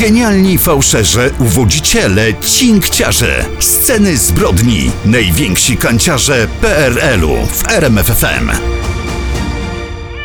Genialni 0.00 0.58
fałszerze, 0.58 1.30
uwodziciele, 1.38 2.34
cinkciarze. 2.34 3.44
Sceny 3.58 4.16
zbrodni. 4.16 4.90
Najwięksi 5.04 5.76
kanciarze 5.76 6.46
PRL-u 6.60 7.46
w 7.46 7.68
RMFFM. 7.68 8.50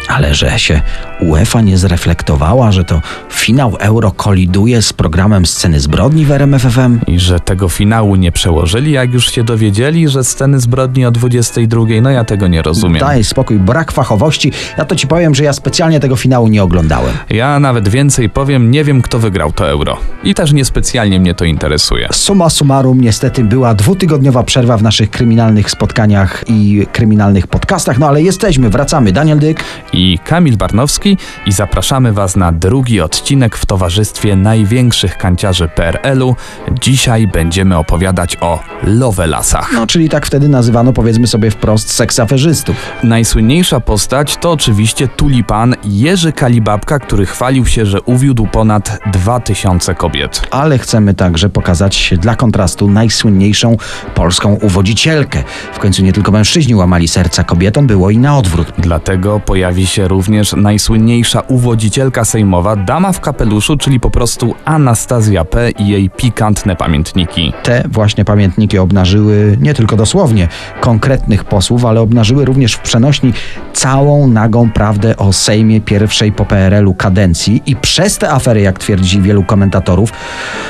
Ale 0.08 0.36
że 0.36 0.60
się 0.60 0.82
UEFA 1.22 1.62
nie 1.62 1.78
zreflektowała, 1.78 2.72
że 2.72 2.84
to 2.84 3.02
finał 3.30 3.76
Euro 3.80 4.12
koliduje 4.12 4.82
z 4.82 4.94
programem 4.94 5.46
Sceny 5.46 5.80
Zbrodni 5.80 6.26
w 6.26 6.32
RMFFM? 6.32 7.00
I 7.08 7.20
że 7.20 7.40
tego 7.40 7.70
finału 7.70 8.16
nie 8.16 8.32
przełożyli, 8.32 8.92
jak 8.92 9.14
już 9.14 9.32
się 9.32 9.44
dowiedzieli, 9.44 10.10
że 10.10 10.24
sceny 10.24 10.60
zbrodni 10.60 11.06
o 11.06 11.12
22, 11.12 11.86
no 12.02 12.10
ja 12.10 12.24
tego 12.24 12.48
nie 12.48 12.62
rozumiem. 12.62 13.00
Daj 13.00 13.24
spokój, 13.24 13.60
brak 13.60 13.92
fachowości. 13.92 14.52
Ja 14.78 14.86
to 14.86 14.96
ci 14.96 15.08
powiem, 15.08 15.36
że 15.36 15.44
ja 15.44 15.54
specjalnie 15.54 16.00
tego 16.00 16.16
finału 16.16 16.48
nie 16.48 16.64
oglądałem. 16.64 17.14
Ja 17.30 17.60
nawet 17.60 17.90
więcej 17.90 18.30
powiem, 18.30 18.72
nie 18.72 18.84
wiem 18.84 19.02
kto 19.02 19.20
wygrał 19.20 19.52
to 19.52 19.70
euro. 19.70 19.98
I 20.24 20.34
też 20.34 20.54
niespecjalnie 20.54 21.20
mnie 21.20 21.34
to 21.34 21.46
interesuje. 21.46 22.08
Summa 22.12 22.50
summarum, 22.50 23.02
niestety 23.02 23.44
była 23.44 23.74
dwutygodniowa 23.74 24.44
przerwa 24.44 24.78
w 24.78 24.84
naszych 24.84 25.10
kryminalnych 25.10 25.72
spotkaniach 25.72 26.44
i 26.48 26.88
kryminalnych 26.92 27.48
podcastach, 27.48 28.00
no 28.00 28.08
ale 28.08 28.22
jesteśmy, 28.22 28.70
wracamy. 28.70 29.12
Daniel 29.12 29.40
Dyk. 29.40 29.64
I 29.94 30.20
Kamil 30.24 30.58
Barnowski 30.58 31.11
i 31.46 31.52
zapraszamy 31.52 32.14
Was 32.14 32.36
na 32.36 32.52
drugi 32.52 33.02
odcinek 33.02 33.58
w 33.58 33.66
towarzystwie 33.66 34.36
największych 34.36 35.18
kanciarzy 35.18 35.68
PRL-u. 35.68 36.36
Dzisiaj 36.82 37.28
będziemy 37.28 37.78
opowiadać 37.78 38.38
o 38.42 38.60
Lovelasach. 38.84 39.72
No, 39.74 39.88
czyli 39.88 40.10
tak 40.10 40.26
wtedy 40.26 40.50
nazywano, 40.50 40.94
powiedzmy 40.94 41.28
sobie 41.28 41.52
wprost, 41.52 41.94
seksaferzystów. 41.94 42.76
Najsłynniejsza 43.04 43.80
postać 43.80 44.38
to 44.38 44.52
oczywiście 44.52 45.08
tulipan 45.08 45.76
Jerzy 45.84 46.34
Kalibabka, 46.34 47.00
który 47.00 47.26
chwalił 47.26 47.66
się, 47.66 47.86
że 47.86 48.02
uwiódł 48.02 48.48
ponad 48.48 49.00
2000 49.12 49.96
kobiet. 49.96 50.48
Ale 50.52 50.78
chcemy 50.78 51.14
także 51.14 51.50
pokazać 51.50 52.14
dla 52.18 52.36
kontrastu 52.36 52.90
najsłynniejszą 52.90 53.78
polską 54.16 54.54
uwodzicielkę. 54.54 55.44
W 55.74 55.80
końcu 55.80 56.04
nie 56.04 56.14
tylko 56.14 56.32
mężczyźni 56.32 56.76
łamali 56.76 57.08
serca 57.08 57.44
kobietom, 57.44 57.88
było 57.88 58.10
i 58.10 58.18
na 58.18 58.38
odwrót. 58.38 58.74
Dlatego 58.78 59.40
pojawi 59.40 59.88
się 59.88 60.08
również 60.08 60.54
najsłynniejsza 60.54 61.01
uwodzicielka 61.48 62.26
sejmowa, 62.26 62.76
dama 62.76 63.12
w 63.12 63.20
kapeluszu, 63.20 63.78
czyli 63.78 64.00
po 64.00 64.10
prostu 64.10 64.56
Anastazja 64.66 65.46
P. 65.46 65.72
i 65.72 65.88
jej 65.88 66.10
pikantne 66.10 66.76
pamiętniki. 66.76 67.54
Te 67.64 67.84
właśnie 67.90 68.26
pamiętniki 68.26 68.78
obnażyły 68.78 69.58
nie 69.62 69.74
tylko 69.74 69.96
dosłownie 69.96 70.48
konkretnych 70.82 71.44
posłów, 71.44 71.86
ale 71.86 72.02
obnażyły 72.02 72.46
również 72.46 72.74
w 72.74 72.80
przenośni 72.80 73.34
całą 73.74 74.28
nagą 74.28 74.72
prawdę 74.72 75.18
o 75.18 75.34
Sejmie 75.34 75.82
pierwszej 75.82 76.32
po 76.32 76.46
PRL-u 76.46 76.94
kadencji 76.94 77.64
i 77.66 77.76
przez 77.76 78.18
te 78.18 78.32
afery, 78.32 78.62
jak 78.62 78.80
twierdzi 78.80 79.22
wielu 79.22 79.44
komentatorów, 79.44 80.14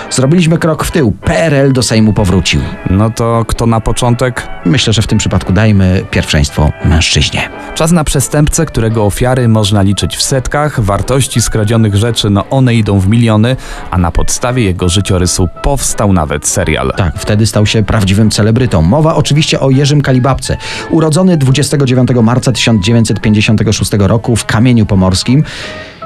zrobiliśmy 0.10 0.58
krok 0.58 0.84
w 0.84 0.92
tył. 0.92 1.12
PRL 1.12 1.74
do 1.74 1.84
Sejmu 1.84 2.14
powrócił. 2.14 2.62
No 2.90 3.10
to 3.10 3.46
kto 3.48 3.66
na 3.66 3.82
początek? 3.82 4.48
Myślę, 4.66 4.94
że 4.94 5.02
w 5.02 5.08
tym 5.08 5.18
przypadku 5.18 5.54
dajmy 5.54 6.06
pierwszeństwo 6.12 6.72
mężczyźnie. 6.86 7.50
Czas 7.76 7.92
na 7.92 8.04
przestępcę, 8.04 8.66
którego 8.66 9.06
ofiary 9.06 9.48
można 9.48 9.82
liczyć 9.82 10.18
w 10.18 10.21
setkach, 10.24 10.80
wartości 10.82 11.42
skradzionych 11.42 11.96
rzeczy, 11.96 12.30
no 12.30 12.50
one 12.50 12.76
idą 12.76 13.00
w 13.00 13.08
miliony, 13.08 13.56
a 13.92 13.98
na 13.98 14.12
podstawie 14.12 14.64
jego 14.64 14.90
życiorysu 14.90 15.50
powstał 15.64 16.14
nawet 16.14 16.48
serial. 16.48 16.94
Tak, 16.98 17.14
wtedy 17.18 17.46
stał 17.46 17.66
się 17.66 17.84
prawdziwym 17.84 18.32
celebrytą. 18.32 18.82
Mowa 18.82 19.16
oczywiście 19.16 19.60
o 19.60 19.70
Jerzym 19.70 20.02
Kalibabce. 20.02 20.58
Urodzony 20.90 21.38
29 21.38 22.10
marca 22.24 22.52
1956 22.52 23.92
roku 24.00 24.36
w 24.36 24.46
Kamieniu 24.46 24.86
Pomorskim. 24.86 25.44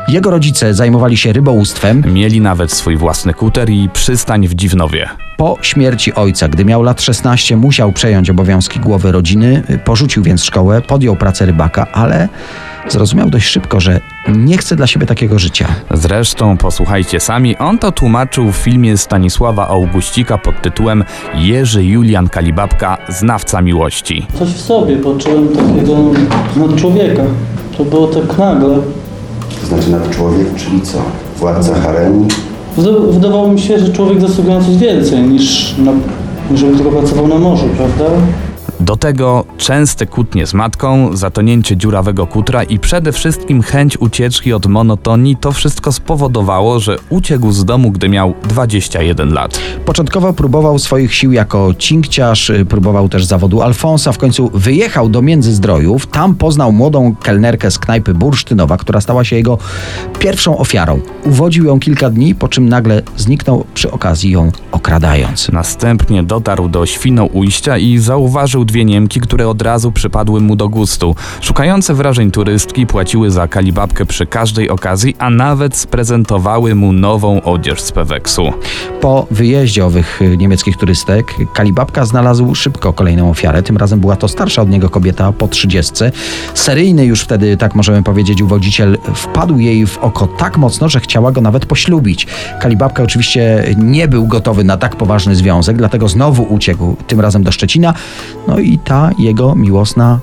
Jego 0.07 0.31
rodzice 0.31 0.73
zajmowali 0.73 1.17
się 1.17 1.33
rybołówstwem. 1.33 2.03
Mieli 2.13 2.41
nawet 2.41 2.71
swój 2.71 2.97
własny 2.97 3.33
kuter 3.33 3.69
i 3.69 3.89
przystań 3.93 4.47
w 4.47 4.55
Dziwnowie. 4.55 5.09
Po 5.37 5.57
śmierci 5.61 6.13
ojca, 6.13 6.47
gdy 6.47 6.65
miał 6.65 6.83
lat 6.83 7.01
16, 7.01 7.57
musiał 7.57 7.91
przejąć 7.91 8.29
obowiązki 8.29 8.79
głowy 8.79 9.11
rodziny, 9.11 9.63
porzucił 9.85 10.23
więc 10.23 10.43
szkołę, 10.43 10.81
podjął 10.81 11.15
pracę 11.15 11.45
rybaka, 11.45 11.87
ale 11.91 12.29
zrozumiał 12.87 13.29
dość 13.29 13.47
szybko, 13.47 13.79
że 13.79 14.01
nie 14.27 14.57
chce 14.57 14.75
dla 14.75 14.87
siebie 14.87 15.05
takiego 15.05 15.39
życia. 15.39 15.67
Zresztą 15.93 16.57
posłuchajcie 16.57 17.19
sami, 17.19 17.57
on 17.57 17.79
to 17.79 17.91
tłumaczył 17.91 18.51
w 18.51 18.55
filmie 18.55 18.97
Stanisława 18.97 19.67
Auguścika 19.67 20.37
pod 20.37 20.61
tytułem 20.61 21.03
Jerzy 21.35 21.83
Julian 21.83 22.29
Kalibabka, 22.29 22.97
znawca 23.09 23.61
miłości. 23.61 24.27
Coś 24.39 24.49
w 24.49 24.61
sobie 24.61 24.97
poczułem 24.97 25.47
takiego 25.47 25.93
nad 26.55 26.75
człowieka. 26.75 27.23
To 27.77 27.85
było 27.85 28.07
tak 28.07 28.37
nagle. 28.37 28.77
To 29.61 29.67
znaczy 29.67 29.91
nad 29.91 30.09
człowiek, 30.15 30.47
czyli 30.55 30.81
co? 30.81 30.97
Władca 31.37 31.75
haremu? 31.81 32.27
Wyda- 32.77 33.11
Wydawało 33.13 33.47
mi 33.47 33.59
się, 33.61 33.79
że 33.79 33.89
człowiek 33.93 34.21
zasługuje 34.21 34.57
na 34.57 34.63
coś 34.65 34.77
więcej 34.77 35.21
niż, 35.21 35.75
na, 35.77 35.91
niż 36.51 36.59
żeby 36.59 36.77
tylko 36.77 36.91
pracował 36.91 37.27
na 37.27 37.35
morzu, 37.35 37.65
prawda? 37.77 38.05
Do 38.79 38.97
tego 38.97 39.45
częste 39.57 40.05
kłótnie 40.05 40.47
z 40.47 40.53
matką, 40.53 41.17
zatonięcie 41.17 41.77
dziurawego 41.77 42.27
kutra 42.27 42.63
i 42.63 42.79
przede 42.79 43.11
wszystkim 43.11 43.61
chęć 43.61 43.97
ucieczki 43.97 44.53
od 44.53 44.65
monotonii 44.65 45.37
to 45.37 45.51
wszystko 45.51 45.91
spowodowało, 45.91 46.79
że 46.79 46.97
uciekł 47.09 47.51
z 47.51 47.65
domu, 47.65 47.91
gdy 47.91 48.09
miał 48.09 48.33
21 48.43 49.33
lat. 49.33 49.59
Początkowo 49.85 50.33
próbował 50.33 50.79
swoich 50.79 51.15
sił 51.15 51.31
jako 51.31 51.73
cinkciarz, 51.77 52.49
y, 52.49 52.65
próbował 52.65 53.09
też 53.09 53.25
zawodu 53.25 53.61
Alfonsa, 53.61 54.11
w 54.11 54.17
końcu 54.17 54.51
wyjechał 54.53 55.09
do 55.09 55.21
Międzyzdrojów, 55.21 56.07
tam 56.07 56.35
poznał 56.35 56.71
młodą 56.71 57.15
kelnerkę 57.23 57.71
z 57.71 57.79
knajpy 57.79 58.13
Bursztynowa, 58.13 58.77
która 58.77 59.01
stała 59.01 59.23
się 59.23 59.35
jego 59.35 59.57
pierwszą 60.19 60.57
ofiarą. 60.57 60.99
Uwodził 61.23 61.65
ją 61.65 61.79
kilka 61.79 62.09
dni, 62.09 62.35
po 62.35 62.47
czym 62.47 62.69
nagle 62.69 63.01
zniknął 63.17 63.65
przy 63.73 63.91
okazji 63.91 64.31
ją 64.31 64.51
okradając. 64.71 65.49
Następnie 65.51 66.23
dotarł 66.23 66.69
do 66.69 66.85
Świnoujścia 66.85 67.77
i 67.77 67.97
zauważył 67.97 68.65
dwie 68.65 68.85
Niemki, 68.85 69.19
które 69.19 69.47
od 69.49 69.61
razu 69.61 69.91
przypadły 69.91 70.41
mu 70.41 70.55
do 70.55 70.69
gustu. 70.69 71.15
Szukające 71.41 71.93
wrażeń 71.93 72.31
turystki 72.31 72.87
płaciły 72.87 73.31
za 73.31 73.47
kalibabkę 73.47 74.05
przy 74.05 74.25
każdej 74.25 74.69
okazji, 74.69 75.15
a 75.19 75.29
nawet 75.29 75.75
sprezentowały 75.75 76.75
mu 76.75 76.93
nową 76.93 77.41
odzież 77.41 77.81
z 77.81 77.91
Peweksu. 77.91 78.53
Po 79.01 79.27
wyjeździe 79.31 79.85
owych 79.85 80.21
y, 80.21 80.37
niemieckich 80.37 80.77
turystek, 80.77 81.35
Kalibabka 81.53 82.05
znalazł 82.05 82.55
szybko 82.55 82.93
kolejną 82.93 83.29
ofiarę. 83.29 83.63
Tym 83.63 83.77
razem 83.77 83.99
była 83.99 84.15
to 84.15 84.27
starsza 84.27 84.61
od 84.61 84.69
niego 84.69 84.89
kobieta 84.89 85.31
po 85.31 85.47
trzydziestce. 85.47 86.11
Seryjny 86.53 87.05
już 87.05 87.21
wtedy, 87.21 87.57
tak 87.57 87.75
możemy 87.75 88.03
powiedzieć, 88.03 88.41
uwodziciel 88.41 88.97
wpadł 89.15 89.59
jej 89.59 89.87
w 89.87 89.97
oko 90.05 90.27
tak 90.27 90.57
mocno, 90.57 90.89
że 90.89 90.99
chciała 90.99 91.31
go 91.31 91.41
nawet 91.41 91.65
poślubić. 91.65 92.27
Kalibabka 92.61 93.03
oczywiście 93.03 93.63
nie 93.77 94.07
był 94.07 94.27
gotowy 94.27 94.63
na 94.63 94.77
tak 94.77 94.95
poważny 94.95 95.35
związek, 95.35 95.77
dlatego 95.77 96.07
znowu 96.07 96.43
uciekł, 96.43 96.95
tym 97.07 97.19
razem 97.21 97.43
do 97.43 97.51
Szczecina. 97.51 97.93
No 98.47 98.59
i 98.59 98.77
ta 98.77 99.09
jego 99.19 99.55
miłosna 99.55 100.19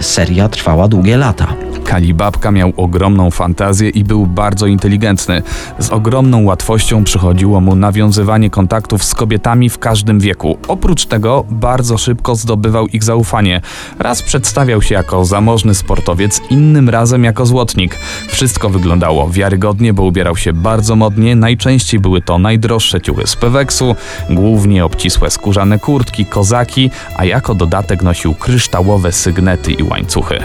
seria 0.00 0.48
trwała 0.48 0.88
długie 0.88 1.16
lata. 1.16 1.54
Kalibabka 1.84 2.50
miał 2.50 2.72
ogromną 2.76 3.30
fantazję 3.30 3.88
i 3.88 4.04
był 4.04 4.26
bardzo 4.26 4.66
inteligentny. 4.66 5.42
Z 5.78 5.90
ogromną 5.90 6.44
łatwością 6.44 7.04
przychodziło 7.04 7.60
mu 7.60 7.76
nawiązywanie 7.76 8.50
kontaktów 8.50 9.04
z 9.04 9.14
kobietami 9.14 9.70
w 9.70 9.78
każdym 9.78 10.20
wieku. 10.20 10.58
Oprócz 10.68 11.06
tego 11.06 11.44
bardzo 11.50 11.98
szybko 11.98 12.34
zdobywał 12.34 12.86
ich 12.86 13.04
zaufanie. 13.04 13.60
Raz 13.98 14.22
przedstawiał 14.22 14.82
się 14.82 14.94
jako 14.94 15.24
zamożny 15.24 15.74
sportowiec, 15.74 16.40
innym 16.50 16.88
razem 16.88 17.24
jako 17.24 17.46
złotnik. 17.46 17.98
Wszystko 18.28 18.70
wyglądało 18.70 19.30
wiarygodnie, 19.30 19.92
bo 19.92 20.02
ubierał 20.02 20.36
się 20.36 20.52
bardzo 20.52 20.96
modnie. 20.96 21.36
Najczęściej 21.36 22.00
były 22.00 22.22
to 22.22 22.38
najdroższe 22.38 23.00
ciuchy 23.00 23.26
z 23.26 23.36
Peweksu, 23.36 23.96
głównie 24.30 24.84
obcisłe 24.84 25.30
skórzane 25.30 25.78
kurtki, 25.78 26.26
kozaki, 26.26 26.90
a 27.16 27.24
jako 27.24 27.54
dodatek 27.54 28.02
nosił 28.02 28.34
kryształowe 28.34 29.12
sygnety 29.12 29.72
i 29.82 29.88
łańcuchy. 29.90 30.38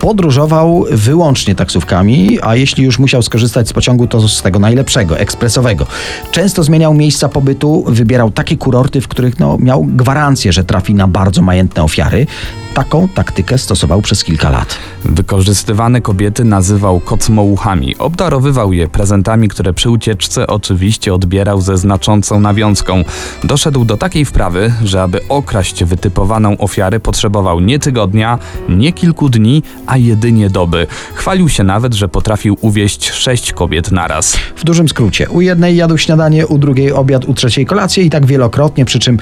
Podróżował 0.00 0.84
wyłącznie 0.90 1.54
taksówkami, 1.54 2.38
a 2.42 2.56
jeśli 2.56 2.84
już 2.84 2.98
musiał 2.98 3.22
skorzystać 3.22 3.68
z 3.68 3.72
pociągu, 3.72 4.06
to 4.06 4.28
z 4.28 4.42
tego 4.42 4.58
najlepszego, 4.58 5.18
ekspresowego. 5.18 5.86
Często 6.30 6.62
zmieniał 6.62 6.94
miejsca 6.94 7.28
pobytu, 7.28 7.84
wybierał 7.86 8.30
takie 8.30 8.56
kurorty, 8.56 9.00
w 9.00 9.08
których 9.08 9.38
no, 9.38 9.58
miał 9.58 9.84
gwarancję, 9.84 10.52
że 10.52 10.64
trafi 10.64 10.94
na 10.94 11.08
bardzo 11.08 11.42
majętne 11.42 11.82
ofiary. 11.82 12.26
Taką 12.74 13.08
taktykę 13.08 13.58
stosował 13.58 14.02
przez 14.02 14.24
kilka 14.24 14.50
lat. 14.50 14.78
Wykorzystywane 15.04 16.00
kobiety 16.00 16.44
nazywał 16.44 17.00
kocmołuchami. 17.00 17.96
Obdarowywał 17.98 18.72
je 18.72 18.88
prezentami, 18.88 19.48
które 19.48 19.72
przy 19.72 19.90
ucieczce 19.90 20.46
oczywiście 20.46 21.14
odbierał 21.14 21.60
ze 21.60 21.76
znaczącą 21.76 22.40
nawiązką. 22.40 23.04
Doszedł 23.44 23.84
do 23.84 23.96
takiej 23.96 24.24
wprawy, 24.24 24.72
że 24.84 25.02
aby 25.02 25.20
okraść 25.28 25.84
wytypowaną 25.84 26.58
ofiarę 26.58 27.00
potrzebował 27.00 27.60
nie 27.60 27.78
tygodnia, 27.78 28.38
nie 28.68 28.92
kilku 28.92 29.28
dni, 29.28 29.62
a 29.90 29.96
jedynie 29.96 30.50
doby. 30.50 30.86
Chwalił 31.14 31.48
się 31.48 31.64
nawet, 31.64 31.94
że 31.94 32.08
potrafił 32.08 32.56
uwieść 32.60 33.10
sześć 33.10 33.52
kobiet 33.52 33.92
naraz. 33.92 34.36
W 34.56 34.64
dużym 34.64 34.88
skrócie, 34.88 35.30
u 35.30 35.40
jednej 35.40 35.76
jadł 35.76 35.98
śniadanie, 35.98 36.46
u 36.46 36.58
drugiej 36.58 36.92
obiad, 36.92 37.24
u 37.24 37.34
trzeciej 37.34 37.66
kolację 37.66 38.04
i 38.04 38.10
tak 38.10 38.26
wielokrotnie, 38.26 38.84
przy 38.84 38.98
czym 38.98 39.18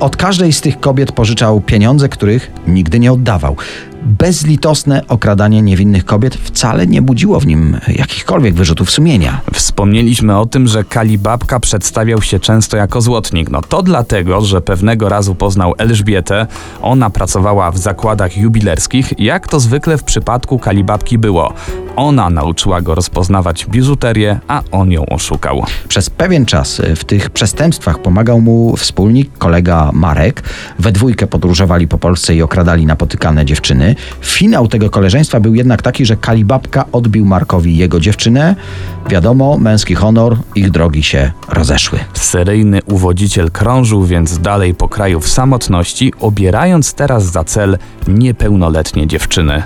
od 0.00 0.16
każdej 0.16 0.52
z 0.52 0.60
tych 0.60 0.80
kobiet 0.80 1.12
pożyczał 1.12 1.60
pieniądze, 1.60 2.08
których 2.08 2.50
nigdy 2.66 2.98
nie 2.98 3.12
oddawał. 3.12 3.56
Bezlitosne 4.02 5.06
okradanie 5.08 5.62
niewinnych 5.62 6.04
kobiet 6.04 6.34
wcale 6.34 6.86
nie 6.86 7.02
budziło 7.02 7.40
w 7.40 7.46
nim 7.46 7.80
jakichkolwiek 7.88 8.54
wyrzutów 8.54 8.90
sumienia. 8.90 9.40
Wspomnieliśmy 9.54 10.38
o 10.38 10.46
tym, 10.46 10.66
że 10.66 10.84
Kalibabka 10.84 11.60
przedstawiał 11.60 12.22
się 12.22 12.40
często 12.40 12.76
jako 12.76 13.00
złotnik. 13.00 13.50
No 13.50 13.62
to 13.62 13.82
dlatego, 13.82 14.40
że 14.40 14.60
pewnego 14.60 15.08
razu 15.08 15.34
poznał 15.34 15.74
Elżbietę. 15.78 16.46
Ona 16.82 17.10
pracowała 17.10 17.70
w 17.70 17.78
zakładach 17.78 18.36
jubilerskich, 18.36 19.12
jak 19.18 19.48
to 19.48 19.60
zwykle 19.60 19.98
w 19.98 20.04
przypadku 20.04 20.58
Kalibabki 20.58 21.18
było. 21.18 21.52
Ona 21.96 22.30
nauczyła 22.30 22.80
go 22.80 22.94
rozpoznawać 22.94 23.66
biżuterię, 23.66 24.40
a 24.48 24.62
on 24.72 24.92
ją 24.92 25.06
oszukał. 25.06 25.64
Przez 25.88 26.10
pewien 26.10 26.46
czas 26.46 26.82
w 26.96 27.04
tych 27.04 27.30
przestępstwach 27.30 28.02
pomagał 28.02 28.40
mu 28.40 28.76
wspólnik, 28.76 29.38
kolega 29.38 29.90
Marek. 29.92 30.42
We 30.78 30.92
dwójkę 30.92 31.26
podróżowali 31.26 31.88
po 31.88 31.98
Polsce 31.98 32.34
i 32.34 32.42
okradali 32.42 32.86
napotykane 32.86 33.44
dziewczyny. 33.44 33.89
Finał 34.20 34.68
tego 34.68 34.90
koleżeństwa 34.90 35.40
był 35.40 35.54
jednak 35.54 35.82
taki, 35.82 36.06
że 36.06 36.16
Kalibabka 36.16 36.84
odbił 36.92 37.24
Markowi 37.24 37.76
jego 37.76 38.00
dziewczynę. 38.00 38.56
Wiadomo, 39.10 39.58
męski 39.58 39.94
honor, 39.94 40.36
ich 40.54 40.70
drogi 40.70 41.02
się 41.02 41.32
rozeszły. 41.48 41.98
Seryjny 42.14 42.80
uwodziciel 42.86 43.50
krążył 43.50 44.04
więc 44.04 44.38
dalej 44.38 44.74
po 44.74 44.88
kraju 44.88 45.20
w 45.20 45.28
samotności, 45.28 46.12
obierając 46.20 46.94
teraz 46.94 47.24
za 47.24 47.44
cel 47.44 47.78
niepełnoletnie 48.08 49.06
dziewczyny. 49.06 49.62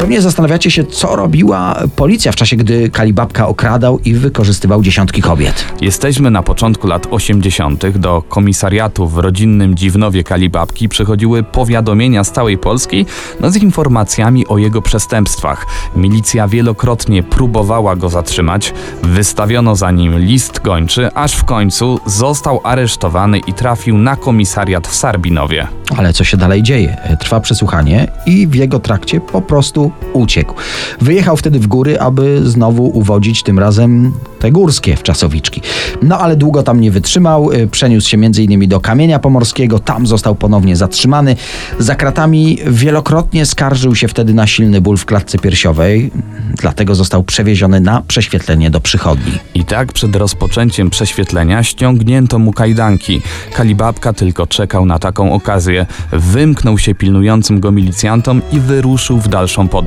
Pewnie 0.00 0.22
zastanawiacie 0.22 0.70
się, 0.70 0.84
co 0.84 1.16
robiła 1.16 1.76
policja 1.96 2.32
w 2.32 2.36
czasie, 2.36 2.56
gdy 2.56 2.90
Kalibabka 2.90 3.48
okradał 3.48 3.98
i 3.98 4.14
wykorzystywał 4.14 4.82
dziesiątki 4.82 5.22
kobiet. 5.22 5.64
Jesteśmy 5.80 6.30
na 6.30 6.42
początku 6.42 6.86
lat 6.86 7.06
80. 7.10 7.98
Do 7.98 8.22
komisariatu 8.22 9.08
w 9.08 9.18
rodzinnym 9.18 9.74
Dziwnowie 9.74 10.24
Kalibabki 10.24 10.88
przychodziły 10.88 11.42
powiadomienia 11.42 12.24
z 12.24 12.32
całej 12.32 12.58
Polski 12.58 13.06
no, 13.40 13.50
z 13.50 13.56
informacjami 13.56 14.46
o 14.46 14.58
jego 14.58 14.82
przestępstwach. 14.82 15.66
Milicja 15.96 16.48
wielokrotnie 16.48 17.22
próbowała 17.22 17.96
go 17.96 18.08
zatrzymać, 18.08 18.74
wystawiono 19.02 19.76
za 19.76 19.90
nim 19.90 20.18
list 20.18 20.60
gończy, 20.60 21.14
aż 21.14 21.34
w 21.34 21.44
końcu 21.44 22.00
został 22.06 22.60
aresztowany 22.64 23.38
i 23.38 23.52
trafił 23.52 23.98
na 23.98 24.16
komisariat 24.16 24.88
w 24.88 24.94
Sarbinowie. 24.94 25.66
Ale 25.96 26.12
co 26.12 26.24
się 26.24 26.36
dalej 26.36 26.62
dzieje? 26.62 26.96
Trwa 27.20 27.40
przesłuchanie 27.40 28.08
i 28.26 28.46
w 28.46 28.54
jego 28.54 28.78
trakcie 28.78 29.20
po 29.20 29.42
prostu 29.42 29.89
uciekł. 30.12 30.54
Wyjechał 31.00 31.36
wtedy 31.36 31.58
w 31.58 31.66
góry, 31.66 32.00
aby 32.00 32.50
znowu 32.50 32.98
uwodzić 32.98 33.42
tym 33.42 33.58
razem 33.58 34.12
te 34.38 34.50
górskie 34.50 34.96
w 34.96 35.02
Czasowiczki. 35.02 35.62
No 36.02 36.18
ale 36.18 36.36
długo 36.36 36.62
tam 36.62 36.80
nie 36.80 36.90
wytrzymał, 36.90 37.52
y, 37.52 37.68
przeniósł 37.68 38.08
się 38.08 38.16
m.in. 38.16 38.68
do 38.68 38.80
Kamienia 38.80 39.18
Pomorskiego, 39.18 39.78
tam 39.78 40.06
został 40.06 40.34
ponownie 40.34 40.76
zatrzymany. 40.76 41.36
Za 41.78 41.94
kratami 41.94 42.58
wielokrotnie 42.66 43.46
skarżył 43.46 43.94
się 43.94 44.08
wtedy 44.08 44.34
na 44.34 44.46
silny 44.46 44.80
ból 44.80 44.96
w 44.96 45.04
klatce 45.04 45.38
piersiowej, 45.38 46.10
dlatego 46.56 46.94
został 46.94 47.22
przewieziony 47.22 47.80
na 47.80 48.02
prześwietlenie 48.08 48.70
do 48.70 48.80
przychodni. 48.80 49.32
I 49.54 49.64
tak 49.64 49.92
przed 49.92 50.16
rozpoczęciem 50.16 50.90
prześwietlenia 50.90 51.62
ściągnięto 51.62 52.38
mu 52.38 52.52
kajdanki. 52.52 53.22
Kalibabka 53.52 54.12
tylko 54.12 54.46
czekał 54.46 54.86
na 54.86 54.98
taką 54.98 55.32
okazję. 55.32 55.86
Wymknął 56.12 56.78
się 56.78 56.94
pilnującym 56.94 57.60
go 57.60 57.72
milicjantom 57.72 58.42
i 58.52 58.60
wyruszył 58.60 59.18
w 59.18 59.28
dalszą 59.28 59.68
podróż. 59.68 59.79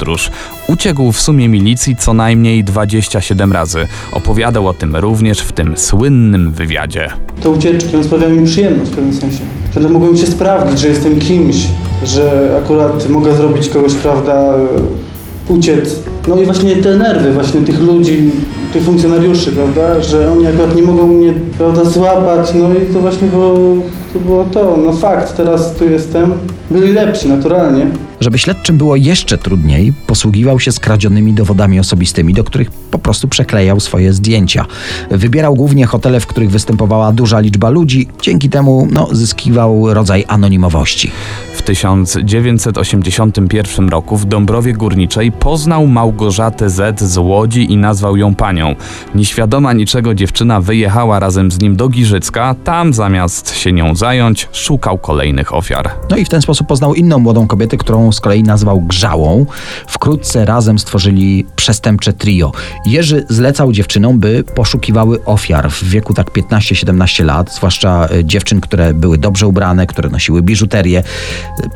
Uciekł 0.67 1.11
w 1.11 1.21
sumie 1.21 1.49
milicji 1.49 1.95
co 1.95 2.13
najmniej 2.13 2.63
27 2.63 3.51
razy. 3.51 3.87
Opowiadał 4.11 4.67
o 4.67 4.73
tym 4.73 4.95
również 4.95 5.39
w 5.39 5.51
tym 5.51 5.77
słynnym 5.77 6.51
wywiadzie. 6.51 7.09
Te 7.41 7.49
ucieczki 7.49 8.03
sprawiają 8.03 8.35
mi 8.35 8.45
przyjemność 8.45 8.91
w 8.91 8.95
pewnym 8.95 9.13
sensie. 9.13 9.39
Wtedy 9.71 9.89
mogłem 9.89 10.17
się 10.17 10.27
sprawdzić, 10.27 10.79
że 10.79 10.87
jestem 10.87 11.19
kimś, 11.19 11.55
że 12.03 12.57
akurat 12.63 13.09
mogę 13.09 13.35
zrobić 13.35 13.69
kogoś, 13.69 13.93
prawda, 13.93 14.53
uciec. 15.47 15.99
No 16.27 16.41
i 16.41 16.45
właśnie 16.45 16.75
te 16.75 16.97
nerwy 16.97 17.31
właśnie 17.33 17.61
tych 17.61 17.81
ludzi, 17.81 18.31
tych 18.73 18.83
funkcjonariuszy, 18.83 19.51
prawda, 19.51 20.01
że 20.01 20.31
oni 20.31 20.47
akurat 20.47 20.75
nie 20.75 20.83
mogą 20.83 21.07
mnie, 21.07 21.33
prawda, 21.57 21.85
złapać, 21.85 22.53
no 22.53 22.69
i 22.73 22.93
to 22.93 22.99
właśnie 22.99 23.27
było 23.27 23.57
to, 24.13 24.19
było 24.19 24.43
to. 24.43 24.77
no 24.85 24.93
fakt, 24.93 25.37
teraz 25.37 25.75
tu 25.75 25.89
jestem. 25.89 26.33
Byli 26.71 26.93
lepsi, 26.93 27.27
naturalnie. 27.29 27.87
Żeby 28.23 28.37
śledczym 28.37 28.77
było 28.77 28.95
jeszcze 28.95 29.37
trudniej, 29.37 29.93
posługiwał 30.07 30.59
się 30.59 30.71
skradzionymi 30.71 31.33
dowodami 31.33 31.79
osobistymi, 31.79 32.33
do 32.33 32.43
których 32.43 32.71
po 32.71 32.99
prostu 32.99 33.27
przeklejał 33.27 33.79
swoje 33.79 34.13
zdjęcia. 34.13 34.65
Wybierał 35.11 35.55
głównie 35.55 35.85
hotele, 35.85 36.19
w 36.19 36.27
których 36.27 36.51
występowała 36.51 37.11
duża 37.11 37.39
liczba 37.39 37.69
ludzi, 37.69 38.07
dzięki 38.21 38.49
temu 38.49 38.87
no, 38.91 39.07
zyskiwał 39.11 39.93
rodzaj 39.93 40.25
anonimowości. 40.27 41.11
W 41.53 41.61
1981 41.61 43.89
roku 43.89 44.17
w 44.17 44.25
Dąbrowie 44.25 44.73
Górniczej 44.73 45.31
poznał 45.31 45.87
Małgorzatę 45.87 46.69
Z 46.69 47.01
z 47.01 47.17
Łodzi 47.17 47.71
i 47.71 47.77
nazwał 47.77 48.17
ją 48.17 48.35
panią. 48.35 48.75
Nieświadoma 49.15 49.73
niczego 49.73 50.15
dziewczyna 50.15 50.61
wyjechała 50.61 51.19
razem 51.19 51.51
z 51.51 51.59
nim 51.59 51.75
do 51.75 51.89
Giżycka, 51.89 52.55
tam 52.63 52.93
zamiast 52.93 53.57
się 53.57 53.71
nią 53.71 53.95
zająć, 53.95 54.49
szukał 54.51 54.97
kolejnych 54.97 55.53
ofiar. 55.53 55.89
No 56.09 56.17
i 56.17 56.25
w 56.25 56.29
ten 56.29 56.41
sposób 56.41 56.67
poznał 56.67 56.93
inną 56.93 57.19
młodą 57.19 57.47
kobietę, 57.47 57.77
którą 57.77 58.12
z 58.13 58.19
kolei 58.19 58.43
nazwał 58.43 58.81
Grzałą. 58.81 59.45
Wkrótce 59.87 60.45
razem 60.45 60.79
stworzyli 60.79 61.45
przestępcze 61.55 62.13
trio. 62.13 62.51
Jerzy 62.85 63.25
zlecał 63.29 63.71
dziewczynom, 63.71 64.19
by 64.19 64.43
poszukiwały 64.55 65.25
ofiar 65.25 65.69
w 65.71 65.83
wieku 65.83 66.13
tak 66.13 66.31
15-17 66.31 67.25
lat, 67.25 67.53
zwłaszcza 67.55 68.07
e, 68.07 68.25
dziewczyn, 68.25 68.61
które 68.61 68.93
były 68.93 69.17
dobrze 69.17 69.47
ubrane, 69.47 69.87
które 69.87 70.09
nosiły 70.09 70.41
biżuterię. 70.41 71.03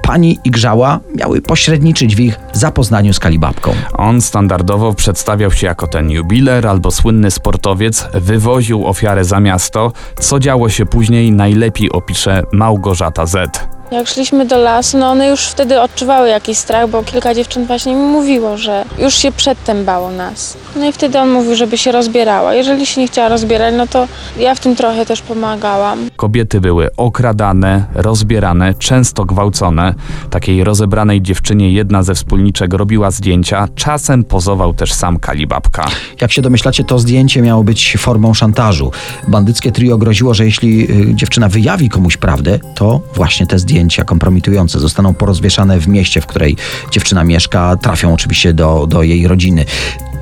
Pani 0.02 0.40
i 0.44 0.52
Grzała 0.52 1.00
miały 1.16 1.42
pośredniczyć 1.42 2.16
w 2.16 2.20
ich 2.20 2.40
zapoznaniu 2.54 3.14
z 3.14 3.20
Kalibabką. 3.20 3.74
On 3.94 4.22
standardowo 4.22 4.94
przedstawiał 4.94 5.52
się 5.52 5.68
jako 5.68 5.88
ten 5.88 6.12
jubiler 6.12 6.68
albo 6.68 6.92
słynny 6.92 7.32
sportowiec, 7.32 8.08
wywoził 8.14 8.88
ofiarę 8.88 9.26
za 9.26 9.40
miasto. 9.40 9.92
Co 10.20 10.40
działo 10.40 10.70
się 10.70 10.86
później, 10.86 11.32
najlepiej 11.32 11.92
opisze 11.92 12.44
Małgorzata 12.52 13.26
Z. 13.26 13.77
Jak 13.92 14.08
szliśmy 14.08 14.46
do 14.46 14.58
lasu, 14.58 14.98
no 14.98 15.10
one 15.10 15.28
już 15.28 15.42
wtedy 15.42 15.82
odczuwały 15.82 16.30
jakiś 16.30 16.58
strach, 16.58 16.90
bo 16.90 17.04
kilka 17.04 17.34
dziewczyn 17.34 17.66
właśnie 17.66 17.96
mi 17.96 18.02
mówiło, 18.02 18.58
że 18.58 18.86
już 19.00 19.14
się 19.14 19.32
przedtem 19.32 19.86
bało 19.86 20.12
nas. 20.12 20.58
No 20.76 20.86
i 20.90 20.92
wtedy 20.92 21.20
on 21.20 21.30
mówił, 21.30 21.56
żeby 21.56 21.78
się 21.78 21.92
rozbierała. 21.92 22.54
Jeżeli 22.54 22.86
się 22.86 23.02
nie 23.02 23.08
chciała 23.08 23.30
rozbierać, 23.30 23.74
no 23.78 23.88
to 23.88 24.08
ja 24.40 24.56
w 24.56 24.60
tym 24.60 24.76
trochę 24.76 25.06
też 25.06 25.22
pomagałam. 25.22 26.10
Kobiety 26.16 26.62
były 26.62 26.90
okradane, 26.98 27.86
rozbierane, 27.96 28.74
często 28.74 29.26
gwałcone. 29.26 29.94
Takiej 30.30 30.64
rozebranej 30.64 31.22
dziewczynie 31.22 31.72
jedna 31.72 32.04
ze 32.04 32.16
wspólniczek 32.16 32.74
robiła 32.74 33.12
zdjęcia, 33.12 33.68
czasem 33.76 34.24
pozował 34.24 34.74
też 34.74 34.94
sam 34.94 35.20
Kalibabka. 35.20 35.88
Jak 36.22 36.32
się 36.32 36.42
domyślacie, 36.42 36.84
to 36.84 37.00
zdjęcie 37.00 37.42
miało 37.42 37.64
być 37.64 37.98
formą 38.00 38.34
szantażu. 38.34 38.92
Bandyckie 39.28 39.72
trio 39.72 39.98
groziło, 39.98 40.34
że 40.34 40.46
jeśli 40.46 40.92
y, 41.12 41.16
dziewczyna 41.16 41.50
wyjawi 41.50 41.90
komuś 41.90 42.18
prawdę, 42.18 42.60
to 42.76 43.02
właśnie 43.16 43.48
te 43.48 43.60
zdjęcia 43.60 43.77
kompromitujące 44.06 44.80
zostaną 44.80 45.14
porozwieszane 45.14 45.80
w 45.80 45.88
mieście, 45.88 46.22
w 46.22 46.26
której 46.26 46.58
dziewczyna 46.92 47.24
mieszka, 47.24 47.78
trafią 47.78 48.14
oczywiście 48.14 48.54
do, 48.54 48.88
do 48.88 49.04
jej 49.04 49.28
rodziny. 49.28 49.66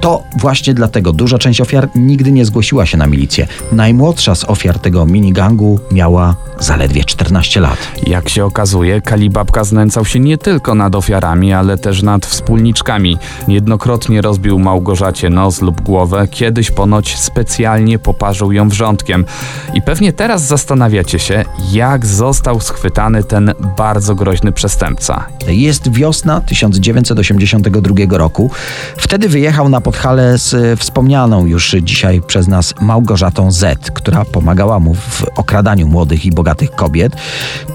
To 0.02 0.24
właśnie 0.38 0.74
dlatego 0.74 1.14
duża 1.14 1.38
część 1.38 1.62
ofiar 1.62 1.90
nigdy 1.96 2.32
nie 2.32 2.46
zgłosiła 2.46 2.86
się 2.86 2.98
na 2.98 3.08
milicję. 3.08 3.48
Najmłodsza 3.72 4.36
z 4.36 4.44
ofiar 4.44 4.80
tego 4.80 5.06
minigangu 5.06 5.80
miała 5.92 6.36
zaledwie 6.60 7.04
14 7.04 7.60
lat. 7.60 7.78
Jak 8.08 8.30
się 8.30 8.46
okazuje, 8.46 9.02
Kalibabka 9.02 9.64
znęcał 9.64 10.06
się 10.06 10.20
nie 10.20 10.38
tylko 10.38 10.76
nad 10.76 10.96
ofiarami, 10.96 11.54
ale 11.54 11.78
też 11.78 12.04
nad 12.04 12.26
wspólniczkami. 12.26 13.18
Niejednokrotnie 13.48 14.22
rozbił 14.22 14.60
Małgorzacie 14.60 15.30
nos 15.30 15.62
lub 15.62 15.82
głowę, 15.82 16.28
kiedyś 16.32 16.72
ponoć 16.72 17.18
specjalnie 17.18 18.00
poparzył 18.00 18.52
ją 18.52 18.70
wrzątkiem. 18.70 19.26
I 19.74 19.82
pewnie 19.82 20.14
teraz 20.14 20.42
zastanawiacie 20.42 21.20
się, 21.20 21.46
jak 21.72 22.06
został 22.06 22.60
schwytany 22.60 23.24
ten 23.24 23.54
bardzo 23.78 24.16
groźny 24.16 24.52
przestępca. 24.52 25.26
Jest 25.48 25.92
wiosna 25.92 26.42
1982 26.42 28.18
roku. 28.18 28.52
Wtedy 28.98 29.30
wyjechał 29.30 29.70
na 29.70 29.82
Podhale 29.86 30.38
z 30.38 30.54
e, 30.54 30.76
wspomnianą 30.76 31.46
już 31.46 31.76
dzisiaj 31.82 32.22
przez 32.22 32.48
nas 32.48 32.74
Małgorzatą 32.82 33.52
Z, 33.52 33.92
która 33.92 34.26
pomagała 34.26 34.80
mu 34.80 34.94
w 34.96 35.24
okradaniu 35.36 35.88
młodych 35.88 36.26
i 36.26 36.32
bogatych 36.32 36.72
kobiet. 36.72 37.14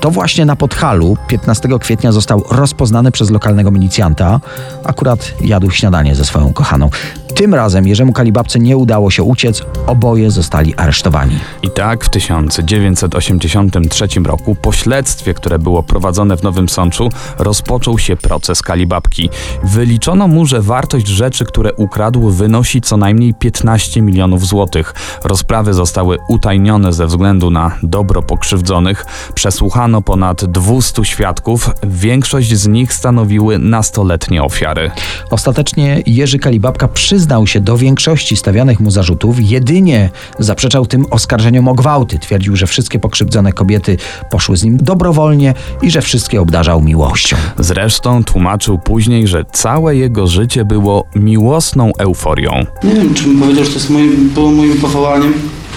To 0.00 0.10
właśnie 0.10 0.44
na 0.44 0.56
Podhalu 0.56 1.16
15 1.28 1.68
kwietnia 1.80 2.12
został 2.12 2.44
rozpoznany 2.50 3.10
przez 3.10 3.30
lokalnego 3.30 3.70
milicjanta. 3.70 4.40
Akurat 4.84 5.32
jadł 5.40 5.70
śniadanie 5.70 6.14
ze 6.14 6.24
swoją 6.24 6.52
kochaną. 6.52 6.90
Tym 7.34 7.54
razem 7.54 7.86
Jerzemu 7.86 8.12
Kalibabce 8.12 8.58
nie 8.58 8.76
udało 8.76 9.10
się 9.10 9.22
uciec, 9.22 9.62
oboje 9.86 10.30
zostali 10.30 10.74
aresztowani. 10.76 11.38
I 11.62 11.70
tak 11.70 12.04
w 12.04 12.08
1983 12.08 14.06
roku 14.24 14.54
po 14.54 14.72
śledztwie, 14.72 15.34
które 15.34 15.58
było 15.58 15.82
prowadzone 15.82 16.36
w 16.36 16.42
Nowym 16.42 16.68
Sączu, 16.68 17.08
rozpoczął 17.38 17.98
się 17.98 18.16
proces 18.16 18.62
Kalibabki. 18.62 19.30
Wyliczono 19.64 20.28
mu, 20.28 20.46
że 20.46 20.62
wartość 20.62 21.06
rzeczy, 21.06 21.44
które 21.44 21.74
ukradł, 21.74 22.30
wynosi 22.30 22.80
co 22.80 22.96
najmniej 22.96 23.34
15 23.34 24.02
milionów 24.02 24.46
złotych. 24.46 24.94
Rozprawy 25.24 25.74
zostały 25.74 26.18
utajnione 26.28 26.92
ze 26.92 27.06
względu 27.06 27.50
na 27.50 27.76
dobro 27.82 28.22
pokrzywdzonych. 28.22 29.06
Przesłuchano 29.34 30.02
ponad 30.02 30.44
200 30.44 31.04
świadków. 31.04 31.70
Większość 31.82 32.54
z 32.54 32.68
nich 32.68 32.92
stanowiły 32.92 33.58
nastoletnie 33.58 34.42
ofiary. 34.42 34.90
Ostatecznie 35.30 36.02
Jerzy 36.06 36.38
Kalibabka 36.38 36.88
przyznał 36.88 37.19
się 37.44 37.60
do 37.60 37.76
większości 37.76 38.36
stawianych 38.36 38.80
mu 38.80 38.90
zarzutów, 38.90 39.36
jedynie 39.40 40.10
zaprzeczał 40.38 40.86
tym 40.86 41.06
oskarżeniom 41.10 41.68
o 41.68 41.74
gwałty. 41.74 42.18
Twierdził, 42.18 42.56
że 42.56 42.66
wszystkie 42.66 42.98
pokrzywdzone 42.98 43.52
kobiety 43.52 43.96
poszły 44.30 44.56
z 44.56 44.64
nim 44.64 44.76
dobrowolnie 44.76 45.54
i 45.82 45.90
że 45.90 46.02
wszystkie 46.02 46.40
obdarzał 46.40 46.82
miłością. 46.82 47.36
Zresztą 47.58 48.24
tłumaczył 48.24 48.78
później, 48.78 49.26
że 49.26 49.44
całe 49.52 49.96
jego 49.96 50.26
życie 50.26 50.64
było 50.64 51.04
miłosną 51.14 51.92
euforią. 51.98 52.50
Nie 52.84 52.94
wiem, 52.94 53.14
czy 53.14 53.24
bym 53.24 53.40
powiedział, 53.40 53.64
że 53.64 53.70
to 53.70 53.76
jest 53.76 53.90
moim, 53.90 54.30
było 54.34 54.50
moim 54.52 54.76
powołaniem. 54.76 55.32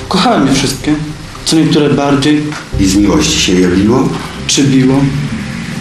Kochałem 0.08 0.48
je 0.48 0.54
wszystkie. 0.54 0.96
Co 1.46 1.56
niektóre 1.56 1.90
bardziej, 1.90 2.42
I 2.80 2.86
z 2.86 2.96
miłości 2.96 3.40
się 3.40 3.60
jawiło? 3.60 4.10
czy 4.48 4.64
biło. 4.64 4.96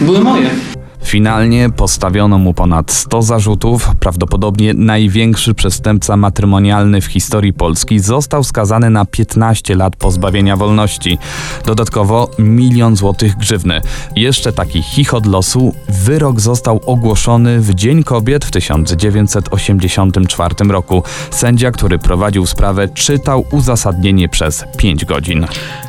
Były 0.01 0.19
moje. 0.19 0.72
Finalnie 1.03 1.69
postawiono 1.69 2.37
mu 2.37 2.53
ponad 2.53 2.91
100 2.91 3.21
zarzutów. 3.21 3.89
Prawdopodobnie 3.99 4.73
największy 4.73 5.53
przestępca 5.53 6.17
matrymonialny 6.17 7.01
w 7.01 7.05
historii 7.05 7.53
Polski 7.53 7.99
został 7.99 8.43
skazany 8.43 8.89
na 8.89 9.05
15 9.05 9.75
lat 9.75 9.95
pozbawienia 9.95 10.57
wolności. 10.57 11.17
Dodatkowo 11.65 12.31
milion 12.39 12.95
złotych 12.95 13.35
grzywny. 13.35 13.81
Jeszcze 14.15 14.53
taki 14.53 14.81
chichot 14.81 15.25
losu. 15.25 15.75
Wyrok 15.89 16.39
został 16.39 16.81
ogłoszony 16.85 17.61
w 17.61 17.75
Dzień 17.75 18.03
Kobiet 18.03 18.45
w 18.45 18.51
1984 18.51 20.55
roku. 20.69 21.03
Sędzia, 21.31 21.71
który 21.71 21.99
prowadził 21.99 22.45
sprawę, 22.45 22.87
czytał 22.87 23.45
uzasadnienie 23.51 24.29
przez 24.29 24.63
5 24.77 25.05
godzin. 25.05 25.45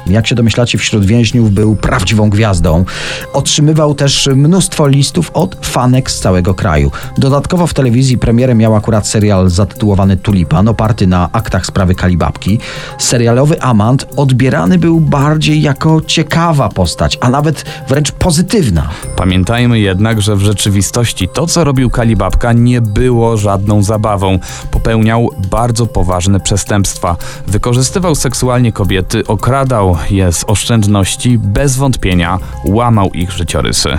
Jak 0.07 0.27
się 0.27 0.35
domyślacie, 0.35 0.79
wśród 0.79 1.07
więźniów 1.07 1.51
był 1.51 1.77
prawdziwą 1.77 2.31
gwiazdą. 2.31 2.85
Otrzymywał 3.33 3.95
też 3.95 4.29
mnóstwo 4.35 4.89
listów 4.89 5.04
od 5.35 5.67
fanek 5.67 6.11
z 6.11 6.21
całego 6.21 6.55
kraju. 6.55 6.91
Dodatkowo 7.19 7.67
w 7.67 7.75
telewizji 7.75 8.19
premierę 8.19 8.55
miał 8.55 8.77
akurat 8.77 9.07
serial 9.07 9.51
zatytułowany 9.51 10.17
Tulipan, 10.17 10.69
oparty 10.69 11.07
na 11.07 11.29
aktach 11.33 11.67
sprawy 11.67 11.95
Kalibabki. 11.95 12.59
Serialowy 12.99 13.63
Amant 13.63 14.07
odbierany 14.17 14.79
był 14.79 15.01
bardziej 15.01 15.63
jako 15.63 16.01
ciekawa 16.01 16.69
postać, 16.69 17.19
a 17.21 17.31
nawet 17.31 17.65
wręcz 17.89 18.13
pozytywna. 18.13 18.89
Pamiętajmy 19.17 19.81
jednak, 19.81 20.23
że 20.23 20.37
w 20.37 20.41
rzeczywistości 20.41 21.29
to, 21.29 21.47
co 21.47 21.65
robił 21.65 21.91
Kalibabka, 21.91 22.53
nie 22.53 22.81
było 22.81 23.37
żadną 23.37 23.83
zabawą. 23.83 24.39
Popełniał 24.71 25.31
bardzo 25.51 25.87
poważne 25.87 26.41
przestępstwa. 26.41 27.17
Wykorzystywał 27.47 28.15
seksualnie 28.15 28.73
kobiety, 28.73 29.27
okradał 29.27 29.97
je 30.11 30.33
z 30.33 30.45
oszczędności, 30.47 31.39
bez 31.39 31.77
wątpienia 31.77 32.39
łamał 32.65 33.11
ich 33.11 33.31
życiorysy. 33.31 33.99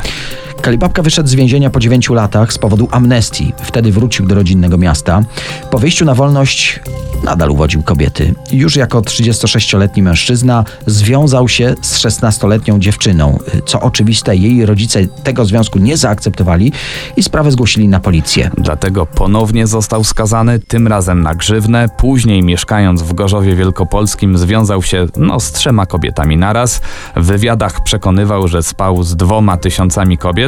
Kalibabka 0.61 1.01
wyszedł 1.01 1.29
z 1.29 1.35
więzienia 1.35 1.69
po 1.69 1.79
9 1.79 2.09
latach 2.09 2.53
z 2.53 2.57
powodu 2.57 2.87
amnestii. 2.91 3.53
Wtedy 3.63 3.91
wrócił 3.91 4.25
do 4.25 4.35
rodzinnego 4.35 4.77
miasta. 4.77 5.21
Po 5.71 5.79
wyjściu 5.79 6.05
na 6.05 6.15
wolność 6.15 6.79
nadal 7.23 7.51
uwodził 7.51 7.83
kobiety. 7.83 8.33
Już 8.51 8.75
jako 8.75 9.01
36-letni 9.01 10.03
mężczyzna 10.03 10.63
związał 10.85 11.47
się 11.47 11.75
z 11.81 11.99
16-letnią 11.99 12.79
dziewczyną. 12.79 13.39
Co 13.65 13.81
oczywiste, 13.81 14.35
jej 14.35 14.65
rodzice 14.65 15.07
tego 15.07 15.45
związku 15.45 15.79
nie 15.79 15.97
zaakceptowali 15.97 16.71
i 17.17 17.23
sprawę 17.23 17.51
zgłosili 17.51 17.87
na 17.87 17.99
policję. 17.99 18.51
Dlatego 18.57 19.05
ponownie 19.05 19.67
został 19.67 20.03
skazany, 20.03 20.59
tym 20.59 20.87
razem 20.87 21.21
na 21.21 21.35
grzywnę. 21.35 21.89
Później, 21.97 22.43
mieszkając 22.43 23.01
w 23.01 23.13
Gorzowie 23.13 23.55
Wielkopolskim, 23.55 24.37
związał 24.37 24.83
się 24.83 25.05
no, 25.17 25.39
z 25.39 25.51
trzema 25.51 25.85
kobietami 25.85 26.37
naraz. 26.37 26.81
W 27.15 27.25
wywiadach 27.25 27.83
przekonywał, 27.83 28.47
że 28.47 28.63
spał 28.63 29.03
z 29.03 29.15
dwoma 29.15 29.57
tysiącami 29.57 30.17
kobiet. 30.17 30.44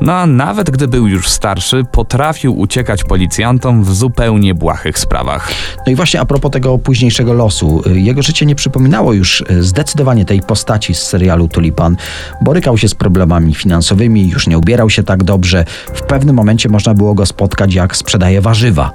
No 0.00 0.12
a 0.12 0.26
nawet 0.26 0.70
gdy 0.70 0.88
był 0.88 1.06
już 1.06 1.28
starszy, 1.28 1.84
potrafił 1.92 2.58
uciekać 2.58 3.04
policjantom 3.04 3.84
w 3.84 3.94
zupełnie 3.94 4.54
błahych 4.54 4.98
sprawach. 4.98 5.50
No 5.86 5.92
i 5.92 5.94
właśnie 5.94 6.20
a 6.20 6.24
propos 6.24 6.50
tego 6.50 6.78
późniejszego 6.78 7.32
losu, 7.32 7.82
y, 7.86 8.00
jego 8.00 8.22
życie 8.22 8.46
nie 8.46 8.54
przypominało 8.54 9.12
już 9.12 9.40
y, 9.50 9.62
zdecydowanie 9.62 10.24
tej 10.24 10.40
postaci 10.42 10.94
z 10.94 11.02
serialu 11.02 11.48
Tulipan. 11.48 11.96
Borykał 12.40 12.78
się 12.78 12.88
z 12.88 12.94
problemami 12.94 13.54
finansowymi, 13.54 14.28
już 14.28 14.46
nie 14.46 14.58
ubierał 14.58 14.90
się 14.90 15.02
tak 15.02 15.24
dobrze. 15.24 15.64
W 15.94 16.02
pewnym 16.02 16.36
momencie 16.36 16.68
można 16.68 16.94
było 16.94 17.14
go 17.14 17.26
spotkać, 17.26 17.74
jak 17.74 17.96
sprzedaje 17.96 18.40
warzywa. 18.40 18.90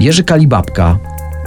Jerzy 0.00 0.24
Kalibabka 0.24 0.98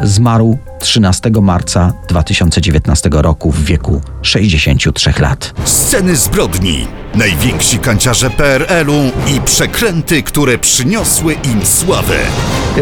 zmarł 0.02 0.58
13 0.80 1.32
marca 1.42 1.94
2019 2.10 3.10
roku 3.12 3.52
w 3.52 3.64
wieku 3.64 4.02
63 4.22 5.14
lat. 5.20 5.54
Sceny 5.66 6.16
zbrodni. 6.16 6.88
Najwięksi 7.16 7.80
kanciarze 7.80 8.30
PRL-u 8.30 9.32
i 9.36 9.42
przekręty, 9.42 10.24
które 10.24 10.58
przyniosły 10.58 11.34
im 11.34 11.66
sławę. 11.66 12.16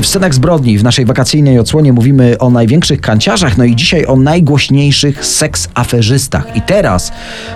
W 0.01 0.05
scenach 0.05 0.33
zbrodni 0.33 0.77
w 0.77 0.83
naszej 0.83 1.05
wakacyjnej 1.05 1.59
odsłonie 1.59 1.93
mówimy 1.93 2.37
o 2.37 2.49
największych 2.49 3.01
kanciarzach, 3.01 3.57
no 3.57 3.63
i 3.63 3.75
dzisiaj 3.75 4.05
o 4.05 4.15
najgłośniejszych 4.15 5.25
seksaferzystach. 5.25 6.55
I 6.55 6.61
teraz 6.61 7.11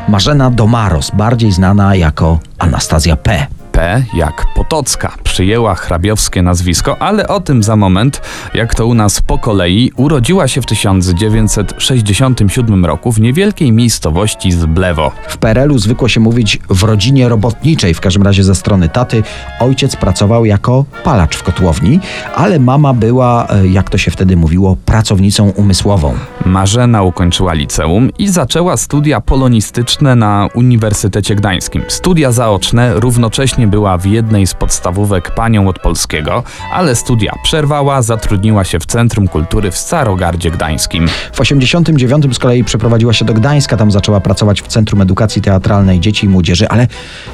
Marzena 0.08 0.52
Domaros, 0.52 1.12
bardziej 1.14 1.52
znana 1.52 1.96
jako 1.96 2.40
Anastazja 2.60 3.16
P. 3.16 3.61
P 3.72 4.04
jak 4.14 4.46
Potocka 4.56 5.14
przyjęła 5.24 5.76
hrabiowskie 5.76 6.42
nazwisko, 6.42 7.02
ale 7.02 7.28
o 7.28 7.40
tym 7.40 7.64
za 7.64 7.76
moment. 7.76 8.22
Jak 8.54 8.76
to 8.76 8.88
u 8.88 8.94
nas 8.94 9.22
po 9.22 9.38
kolei, 9.38 9.92
urodziła 9.96 10.48
się 10.48 10.62
w 10.62 10.66
1967 10.66 12.86
roku 12.86 13.12
w 13.12 13.22
niewielkiej 13.22 13.72
miejscowości 13.72 14.52
Zblewo. 14.52 15.12
W 15.28 15.38
PRL-u 15.38 15.80
zwykło 15.80 16.08
się 16.08 16.20
mówić 16.20 16.60
w 16.70 16.84
rodzinie 16.84 17.30
robotniczej, 17.30 17.94
w 17.94 18.02
każdym 18.02 18.24
razie 18.24 18.44
ze 18.44 18.56
strony 18.56 18.90
taty. 18.90 19.24
Ojciec 19.60 19.96
pracował 19.96 20.46
jako 20.46 20.86
palacz 21.04 21.36
w 21.36 21.44
kotłowni, 21.44 22.00
ale 22.36 22.60
mama 22.60 22.94
była, 22.94 23.48
e, 23.50 23.68
jak 23.68 23.90
to 23.90 23.98
się 23.98 24.12
wtedy 24.12 24.38
mówiło, 24.38 24.78
pracownicą 24.86 25.50
umysłową. 25.50 26.14
Marzena 26.46 27.04
ukończyła 27.04 27.54
liceum 27.54 28.10
i 28.18 28.28
zaczęła 28.28 28.78
studia 28.78 29.22
polonistyczne 29.22 30.16
na 30.16 30.48
Uniwersytecie 30.54 31.36
Gdańskim. 31.36 31.84
Studia 31.88 32.32
zaoczne 32.32 33.00
równocześnie 33.00 33.61
była 33.68 33.98
w 33.98 34.06
jednej 34.06 34.48
z 34.48 34.54
podstawówek 34.54 35.36
panią 35.36 35.68
od 35.68 35.80
polskiego, 35.80 36.44
ale 36.74 36.96
studia 36.96 37.34
przerwała, 37.44 38.02
zatrudniła 38.02 38.64
się 38.64 38.80
w 38.80 38.86
Centrum 38.86 39.28
Kultury 39.28 39.72
w 39.72 39.78
Starogardzie 39.78 40.52
Gdańskim. 40.52 41.08
W 41.34 41.42
89 41.42 42.36
z 42.36 42.40
kolei 42.40 42.64
przeprowadziła 42.64 43.14
się 43.14 43.26
do 43.26 43.34
Gdańska, 43.34 43.78
tam 43.78 43.92
zaczęła 43.92 44.20
pracować 44.20 44.62
w 44.62 44.68
Centrum 44.68 45.02
Edukacji 45.02 45.42
Teatralnej 45.42 46.00
Dzieci 46.00 46.26
i 46.26 46.30
Młodzieży, 46.30 46.70
ale 46.70 46.88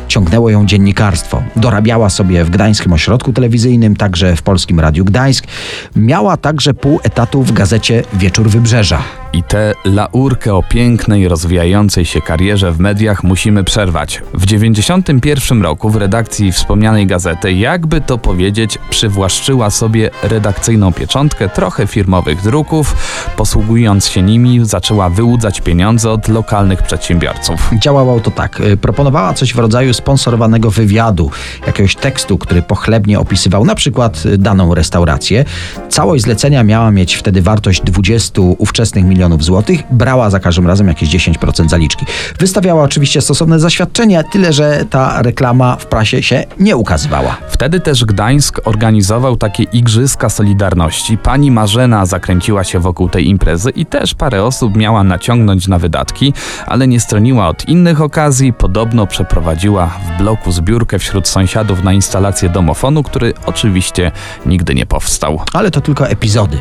ciągnęło 0.07 0.49
ją 0.49 0.65
dziennikarstwo. 0.65 1.43
Dorabiała 1.55 2.09
sobie 2.09 2.43
w 2.43 2.49
Gdańskim 2.49 2.93
Ośrodku 2.93 3.33
Telewizyjnym, 3.33 3.95
także 3.95 4.35
w 4.35 4.41
Polskim 4.41 4.79
Radiu 4.79 5.05
Gdańsk. 5.05 5.47
Miała 5.95 6.37
także 6.37 6.73
pół 6.73 6.99
etatu 7.03 7.43
w 7.43 7.51
gazecie 7.51 8.03
Wieczór 8.13 8.49
Wybrzeża. 8.49 9.01
I 9.33 9.43
tę 9.43 9.73
laurkę 9.85 10.55
o 10.55 10.63
pięknej, 10.63 11.27
rozwijającej 11.27 12.05
się 12.05 12.21
karierze 12.21 12.71
w 12.71 12.79
mediach 12.79 13.23
musimy 13.23 13.63
przerwać. 13.63 14.21
W 14.33 14.45
91 14.45 15.61
roku 15.61 15.89
w 15.89 15.95
redakcji 15.95 16.51
wspomnianej 16.51 17.07
gazety, 17.07 17.53
jakby 17.53 18.01
to 18.01 18.17
powiedzieć, 18.17 18.77
przywłaszczyła 18.89 19.69
sobie 19.69 20.09
redakcyjną 20.23 20.93
pieczątkę, 20.93 21.49
trochę 21.49 21.87
firmowych 21.87 22.41
druków. 22.41 22.95
Posługując 23.35 24.07
się 24.07 24.21
nimi, 24.21 24.59
zaczęła 24.65 25.09
wyłudzać 25.09 25.61
pieniądze 25.61 26.11
od 26.11 26.27
lokalnych 26.27 26.81
przedsiębiorców. 26.81 27.71
Działało 27.79 28.19
to 28.19 28.31
tak. 28.31 28.59
y, 28.59 28.77
Proponowała 28.77 29.33
coś 29.33 29.53
w 29.53 29.59
rodzaju 29.59 29.93
sponsorowanego 29.93 30.71
wywiadu, 30.71 31.31
jakiegoś 31.67 31.95
tekstu, 31.95 32.37
który 32.37 32.61
pochlebnie 32.61 33.19
opisywał 33.19 33.65
na 33.65 33.75
przykład 33.75 34.25
y, 34.25 34.37
daną 34.37 34.75
restaurację. 34.75 35.45
Całość 35.89 36.23
zlecenia 36.23 36.63
miała 36.63 36.91
mieć 36.91 37.15
wtedy 37.15 37.41
wartość 37.41 37.81
20 37.81 38.41
ówczesnych 38.41 39.03
milionów 39.03 39.16
milionów 39.17 39.43
złotych, 39.43 39.83
brała 39.91 40.29
za 40.29 40.39
każdym 40.39 40.67
razem 40.67 40.87
jakieś 40.87 41.09
10% 41.09 41.69
zaliczki. 41.69 42.05
Wystawiała 42.39 42.83
oczywiście 42.83 43.21
stosowne 43.21 43.59
zaświadczenie, 43.59 44.23
tyle 44.31 44.53
że 44.53 44.85
ta 44.89 45.21
reklama 45.21 45.75
w 45.75 45.85
prasie 45.85 46.23
się 46.23 46.43
nie 46.59 46.77
ukazywała. 46.77 47.37
Wtedy 47.49 47.79
też 47.79 48.05
Gdańsk 48.05 48.59
organizował 48.65 49.35
takie 49.37 49.63
Igrzyska 49.63 50.29
Solidarności. 50.29 51.17
Pani 51.17 51.51
Marzena 51.51 52.05
zakręciła 52.05 52.63
się 52.63 52.79
wokół 52.79 53.09
tej 53.09 53.27
imprezy 53.27 53.69
i 53.69 53.85
też 53.85 54.13
parę 54.13 54.43
osób 54.43 54.75
miała 54.75 55.03
naciągnąć 55.03 55.67
na 55.67 55.79
wydatki, 55.79 56.33
ale 56.65 56.87
nie 56.87 56.99
stroniła 56.99 57.47
od 57.47 57.69
innych 57.69 58.01
okazji. 58.01 58.53
Podobno 58.53 59.07
przeprowadziła 59.07 59.87
w 59.87 60.17
bloku 60.17 60.51
zbiórkę 60.51 60.99
wśród 60.99 61.27
sąsiadów 61.27 61.83
na 61.83 61.93
instalację 61.93 62.49
domofonu, 62.49 63.03
który 63.03 63.33
oczywiście 63.45 64.11
nigdy 64.45 64.75
nie 64.75 64.85
powstał. 64.85 65.41
Ale 65.53 65.71
to 65.71 65.81
tylko 65.81 66.07
epizody. 66.07 66.57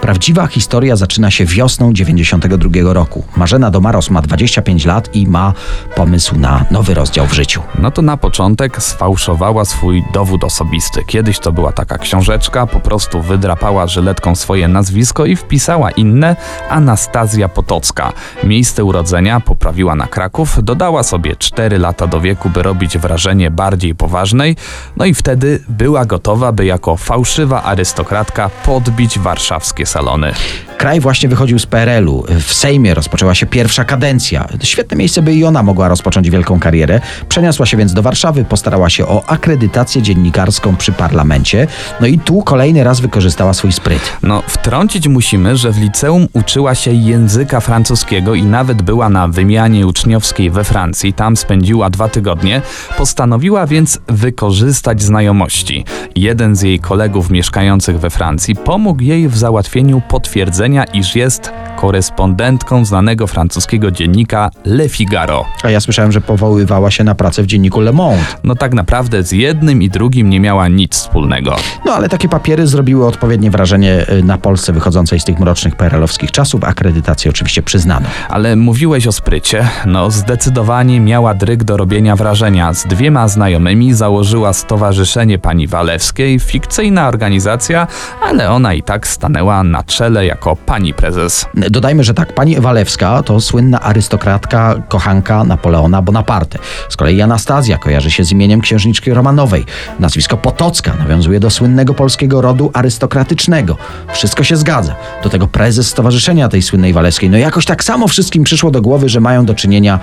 Prawdziwa 0.00 0.46
historia 0.46 0.96
zaczyna 0.96 1.30
się 1.30 1.44
wiosną 1.44 1.92
92 2.04 2.92
roku. 2.92 3.24
Marzena 3.36 3.70
Domaros 3.70 4.10
ma 4.10 4.22
25 4.22 4.84
lat 4.84 5.14
i 5.14 5.26
ma 5.26 5.52
pomysł 5.96 6.36
na 6.36 6.64
nowy 6.70 6.94
rozdział 6.94 7.26
w 7.26 7.32
życiu. 7.32 7.62
No 7.78 7.90
to 7.90 8.02
na 8.02 8.16
początek 8.16 8.82
sfałszowała 8.82 9.64
swój 9.64 10.04
dowód 10.12 10.44
osobisty. 10.44 11.04
Kiedyś 11.06 11.38
to 11.38 11.52
była 11.52 11.72
taka 11.72 11.98
książeczka, 11.98 12.66
po 12.66 12.80
prostu 12.80 13.22
wydrapała 13.22 13.86
żyletką 13.86 14.34
swoje 14.34 14.68
nazwisko 14.68 15.24
i 15.26 15.36
wpisała 15.36 15.90
inne 15.90 16.36
Anastazja 16.70 17.48
Potocka. 17.48 18.12
Miejsce 18.44 18.84
urodzenia 18.84 19.40
poprawiła 19.40 19.94
na 19.94 20.06
Kraków, 20.06 20.58
dodała 20.62 21.02
sobie 21.02 21.36
4 21.36 21.78
lata 21.78 22.06
do 22.06 22.20
wieku, 22.20 22.50
by 22.50 22.62
robić 22.62 22.98
wrażenie 22.98 23.50
bardziej 23.50 23.94
poważnej, 23.94 24.56
no 24.96 25.04
i 25.04 25.14
wtedy 25.14 25.64
była 25.68 26.04
gotowa, 26.04 26.52
by 26.52 26.64
jako 26.64 26.96
fałszywa 26.96 27.62
arystokratka 27.62 28.50
podbić 28.64 29.18
warszawskie 29.18 29.86
salony. 29.86 30.32
Kraj 30.78 31.00
właśnie 31.00 31.28
wychodził 31.28 31.58
z 31.58 31.66
PRL-u. 31.90 32.24
W 32.40 32.54
Sejmie 32.54 32.94
rozpoczęła 32.94 33.34
się 33.34 33.46
pierwsza 33.46 33.84
kadencja. 33.84 34.48
Świetne 34.62 34.96
miejsce, 34.96 35.22
by 35.22 35.34
i 35.34 35.44
ona 35.44 35.62
mogła 35.62 35.88
rozpocząć 35.88 36.30
wielką 36.30 36.60
karierę. 36.60 37.00
Przeniosła 37.28 37.66
się 37.66 37.76
więc 37.76 37.92
do 37.92 38.02
Warszawy, 38.02 38.44
postarała 38.44 38.90
się 38.90 39.06
o 39.06 39.24
akredytację 39.26 40.02
dziennikarską 40.02 40.76
przy 40.76 40.92
parlamencie. 40.92 41.66
No 42.00 42.06
i 42.06 42.18
tu 42.18 42.42
kolejny 42.42 42.84
raz 42.84 43.00
wykorzystała 43.00 43.54
swój 43.54 43.72
spryt. 43.72 44.12
No, 44.22 44.42
wtrącić 44.46 45.08
musimy, 45.08 45.56
że 45.56 45.72
w 45.72 45.78
liceum 45.78 46.26
uczyła 46.32 46.74
się 46.74 46.92
języka 46.92 47.60
francuskiego 47.60 48.34
i 48.34 48.42
nawet 48.42 48.82
była 48.82 49.08
na 49.08 49.28
wymianie 49.28 49.86
uczniowskiej 49.86 50.50
we 50.50 50.64
Francji. 50.64 51.12
Tam 51.12 51.36
spędziła 51.36 51.90
dwa 51.90 52.08
tygodnie. 52.08 52.62
Postanowiła 52.98 53.66
więc 53.66 54.00
wykorzystać 54.08 55.02
znajomości. 55.02 55.84
Jeden 56.16 56.56
z 56.56 56.62
jej 56.62 56.78
kolegów 56.78 57.30
mieszkających 57.30 58.00
we 58.00 58.10
Francji 58.10 58.54
pomógł 58.56 59.02
jej 59.02 59.28
w 59.28 59.36
załatwieniu 59.36 60.02
potwierdzenia, 60.08 60.84
iż 60.84 61.16
jest 61.16 61.52
korespondentką 61.80 62.84
znanego 62.84 63.26
francuskiego 63.26 63.90
dziennika 63.90 64.50
Le 64.64 64.88
Figaro. 64.88 65.44
A 65.62 65.70
ja 65.70 65.80
słyszałem, 65.80 66.12
że 66.12 66.20
powoływała 66.20 66.90
się 66.90 67.04
na 67.04 67.14
pracę 67.14 67.42
w 67.42 67.46
dzienniku 67.46 67.80
Le 67.80 67.92
Monde. 67.92 68.24
No 68.44 68.54
tak 68.54 68.74
naprawdę 68.74 69.22
z 69.22 69.32
jednym 69.32 69.82
i 69.82 69.88
drugim 69.88 70.30
nie 70.30 70.40
miała 70.40 70.68
nic 70.68 70.92
wspólnego. 70.94 71.56
No 71.86 71.92
ale 71.92 72.08
takie 72.08 72.28
papiery 72.28 72.66
zrobiły 72.66 73.06
odpowiednie 73.06 73.50
wrażenie 73.50 74.06
y, 74.12 74.22
na 74.22 74.38
Polsce 74.38 74.72
wychodzącej 74.72 75.20
z 75.20 75.24
tych 75.24 75.40
mrocznych 75.40 75.76
PRL-owskich 75.76 76.30
czasów. 76.30 76.64
Akredytację 76.64 77.30
oczywiście 77.30 77.62
przyznano. 77.62 78.06
Ale 78.28 78.56
mówiłeś 78.56 79.06
o 79.06 79.12
sprycie. 79.12 79.68
No, 79.86 80.10
zdecydowanie 80.10 81.00
miała 81.00 81.34
dryg 81.34 81.64
do 81.64 81.76
robienia 81.76 82.16
wrażenia. 82.16 82.74
Z 82.74 82.86
dwiema 82.86 83.28
znajomymi 83.28 83.94
założyła 83.94 84.52
Stowarzyszenie 84.52 85.38
Pani 85.38 85.66
Walewskiej, 85.66 86.40
fikcyjna 86.40 87.08
organizacja, 87.08 87.86
ale 88.22 88.50
ona 88.50 88.74
i 88.74 88.82
tak 88.82 89.06
stanęła 89.06 89.64
na 89.64 89.82
czele 89.82 90.26
jako 90.26 90.56
pani 90.56 90.94
prezes. 90.94 91.46
Dodajmy, 91.70 92.04
że 92.04 92.14
tak, 92.14 92.34
pani 92.34 92.60
Walewska 92.60 93.22
to 93.22 93.40
słynna 93.40 93.80
arystokratka, 93.80 94.82
kochanka 94.88 95.44
Napoleona 95.44 96.02
Bonaparte. 96.02 96.58
Z 96.88 96.96
kolei 96.96 97.22
Anastazja 97.22 97.78
kojarzy 97.78 98.10
się 98.10 98.24
z 98.24 98.32
imieniem 98.32 98.60
księżniczki 98.60 99.14
Romanowej. 99.14 99.64
Nazwisko 100.00 100.36
Potocka 100.36 100.94
nawiązuje 100.98 101.40
do 101.40 101.50
słynnego 101.50 101.94
polskiego 101.94 102.40
rodu 102.40 102.70
arystokratycznego. 102.74 103.76
Wszystko 104.12 104.44
się 104.44 104.56
zgadza. 104.56 104.96
Do 105.22 105.28
tego 105.28 105.46
prezes 105.46 105.88
stowarzyszenia 105.88 106.48
tej 106.48 106.62
słynnej 106.62 106.92
Walewskiej. 106.92 107.30
No 107.30 107.38
jakoś 107.38 107.64
tak 107.64 107.84
samo 107.84 108.08
wszystkim 108.08 108.44
przyszło 108.44 108.70
do 108.70 108.82
głowy, 108.82 109.08
że 109.08 109.20
mają 109.20 109.44
do 109.44 109.54
czynienia 109.54 110.00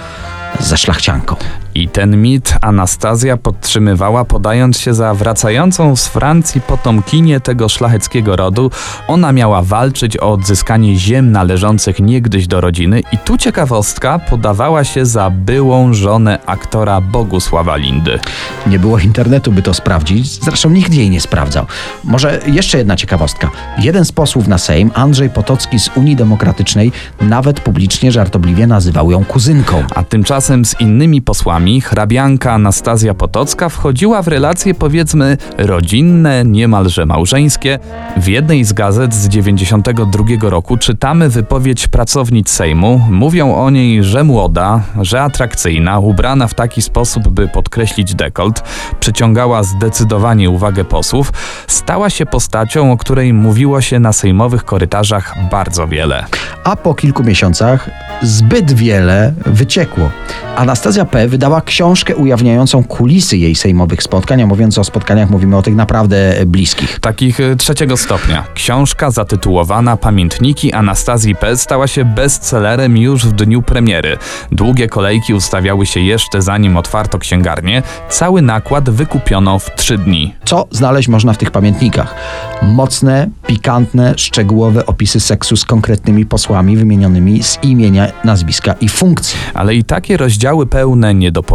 ze 0.59 0.77
szlachcianką. 0.77 1.35
I 1.77 1.87
ten 1.87 2.21
mit 2.21 2.57
Anastazja 2.61 3.37
podtrzymywała, 3.37 4.25
podając 4.25 4.79
się 4.79 4.93
za 4.93 5.13
wracającą 5.13 5.95
z 5.95 6.07
Francji 6.07 6.61
potomkinię 6.61 7.39
tego 7.39 7.69
szlacheckiego 7.69 8.35
rodu. 8.35 8.71
Ona 9.07 9.31
miała 9.31 9.61
walczyć 9.61 10.17
o 10.17 10.31
odzyskanie 10.31 10.95
ziem 10.95 11.31
należących 11.31 11.99
niegdyś 11.99 12.47
do 12.47 12.61
rodziny 12.61 13.01
i 13.11 13.17
tu 13.17 13.37
ciekawostka 13.37 14.19
podawała 14.19 14.83
się 14.83 15.05
za 15.05 15.29
byłą 15.29 15.93
żonę 15.93 16.39
aktora 16.45 17.01
Bogusława 17.01 17.75
Lindy. 17.75 18.19
Nie 18.67 18.79
było 18.79 18.99
internetu, 18.99 19.51
by 19.51 19.61
to 19.61 19.73
sprawdzić, 19.73 20.43
zresztą 20.43 20.69
nikt 20.69 20.93
jej 20.93 21.09
nie 21.09 21.21
sprawdzał. 21.21 21.65
Może 22.03 22.39
jeszcze 22.47 22.77
jedna 22.77 22.95
ciekawostka. 22.95 23.49
Jeden 23.79 24.05
z 24.05 24.11
posłów 24.11 24.47
na 24.47 24.57
Sejm, 24.57 24.91
Andrzej 24.93 25.29
Potocki 25.29 25.79
z 25.79 25.89
Unii 25.95 26.15
Demokratycznej, 26.15 26.91
nawet 27.21 27.59
publicznie 27.59 28.11
żartobliwie 28.11 28.67
nazywał 28.67 29.11
ją 29.11 29.25
kuzynką. 29.25 29.83
A 29.95 30.03
tymczasem 30.03 30.65
z 30.65 30.81
innymi 30.81 31.21
posłami 31.21 31.66
hrabianka 31.75 32.53
Anastazja 32.53 33.13
Potocka 33.13 33.69
wchodziła 33.69 34.21
w 34.21 34.27
relacje 34.27 34.73
powiedzmy 34.73 35.37
rodzinne, 35.57 36.45
niemalże 36.45 37.05
małżeńskie. 37.05 37.79
W 38.17 38.27
jednej 38.27 38.63
z 38.63 38.73
gazet 38.73 39.13
z 39.13 39.27
92 39.27 40.23
roku 40.41 40.77
czytamy 40.77 41.29
wypowiedź 41.29 41.87
pracownic 41.87 42.49
Sejmu. 42.49 43.01
Mówią 43.09 43.55
o 43.55 43.69
niej, 43.69 44.03
że 44.03 44.23
młoda, 44.23 44.81
że 45.01 45.21
atrakcyjna, 45.21 45.99
ubrana 45.99 46.47
w 46.47 46.53
taki 46.53 46.81
sposób, 46.81 47.27
by 47.27 47.47
podkreślić 47.47 48.15
dekolt, 48.15 48.63
przyciągała 48.99 49.63
zdecydowanie 49.63 50.49
uwagę 50.49 50.85
posłów, 50.85 51.33
stała 51.67 52.09
się 52.09 52.25
postacią, 52.25 52.91
o 52.91 52.97
której 52.97 53.33
mówiło 53.33 53.81
się 53.81 53.99
na 53.99 54.13
sejmowych 54.13 54.65
korytarzach 54.65 55.35
bardzo 55.51 55.87
wiele. 55.87 56.25
A 56.63 56.75
po 56.75 56.93
kilku 56.93 57.23
miesiącach 57.23 57.89
zbyt 58.21 58.73
wiele 58.73 59.33
wyciekło. 59.45 60.09
Anastazja 60.55 61.05
P. 61.05 61.27
wydała 61.27 61.56
książkę 61.61 62.15
ujawniającą 62.15 62.83
kulisy 62.83 63.37
jej 63.37 63.55
sejmowych 63.55 64.03
spotkań, 64.03 64.41
a 64.41 64.47
mówiąc 64.47 64.77
o 64.77 64.83
spotkaniach 64.83 65.29
mówimy 65.29 65.57
o 65.57 65.61
tych 65.61 65.75
naprawdę 65.75 66.33
bliskich. 66.45 66.99
Takich 66.99 67.39
y, 67.39 67.55
trzeciego 67.55 67.97
stopnia. 67.97 68.43
Książka 68.53 69.11
zatytułowana 69.11 69.97
Pamiętniki 69.97 70.73
Anastazji 70.73 71.35
P. 71.35 71.57
stała 71.57 71.87
się 71.87 72.05
bestsellerem 72.05 72.97
już 72.97 73.25
w 73.25 73.31
dniu 73.31 73.61
premiery. 73.61 74.17
Długie 74.51 74.87
kolejki 74.87 75.33
ustawiały 75.33 75.85
się 75.85 75.99
jeszcze 75.99 76.41
zanim 76.41 76.77
otwarto 76.77 77.19
księgarnię. 77.19 77.83
Cały 78.09 78.41
nakład 78.41 78.89
wykupiono 78.89 79.59
w 79.59 79.75
trzy 79.75 79.97
dni. 79.97 80.33
Co 80.45 80.67
znaleźć 80.71 81.07
można 81.07 81.33
w 81.33 81.37
tych 81.37 81.51
pamiętnikach? 81.51 82.15
Mocne, 82.61 83.29
pikantne, 83.47 84.13
szczegółowe 84.17 84.85
opisy 84.85 85.19
seksu 85.19 85.57
z 85.57 85.65
konkretnymi 85.65 86.25
posłami 86.25 86.77
wymienionymi 86.77 87.43
z 87.43 87.59
imienia, 87.63 88.07
nazwiska 88.23 88.75
i 88.81 88.89
funkcji. 88.89 89.39
Ale 89.53 89.75
i 89.75 89.83
takie 89.83 90.17
rozdziały 90.17 90.67
pełne 90.67 91.13
niedopowiedzeń, 91.13 91.46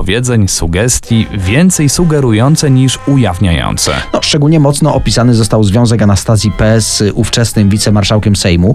sugestii, 0.47 1.27
więcej 1.33 1.89
sugerujące 1.89 2.71
niż 2.71 2.99
ujawniające. 3.07 3.93
No, 4.13 4.23
szczególnie 4.23 4.61
mocno 4.61 4.95
opisany 4.95 5.35
został 5.35 5.65
związek 5.65 6.03
Anastazji 6.03 6.51
P. 6.51 6.81
z 6.81 7.03
ówczesnym 7.15 7.69
wicemarszałkiem 7.69 8.37
Sejmu. 8.37 8.75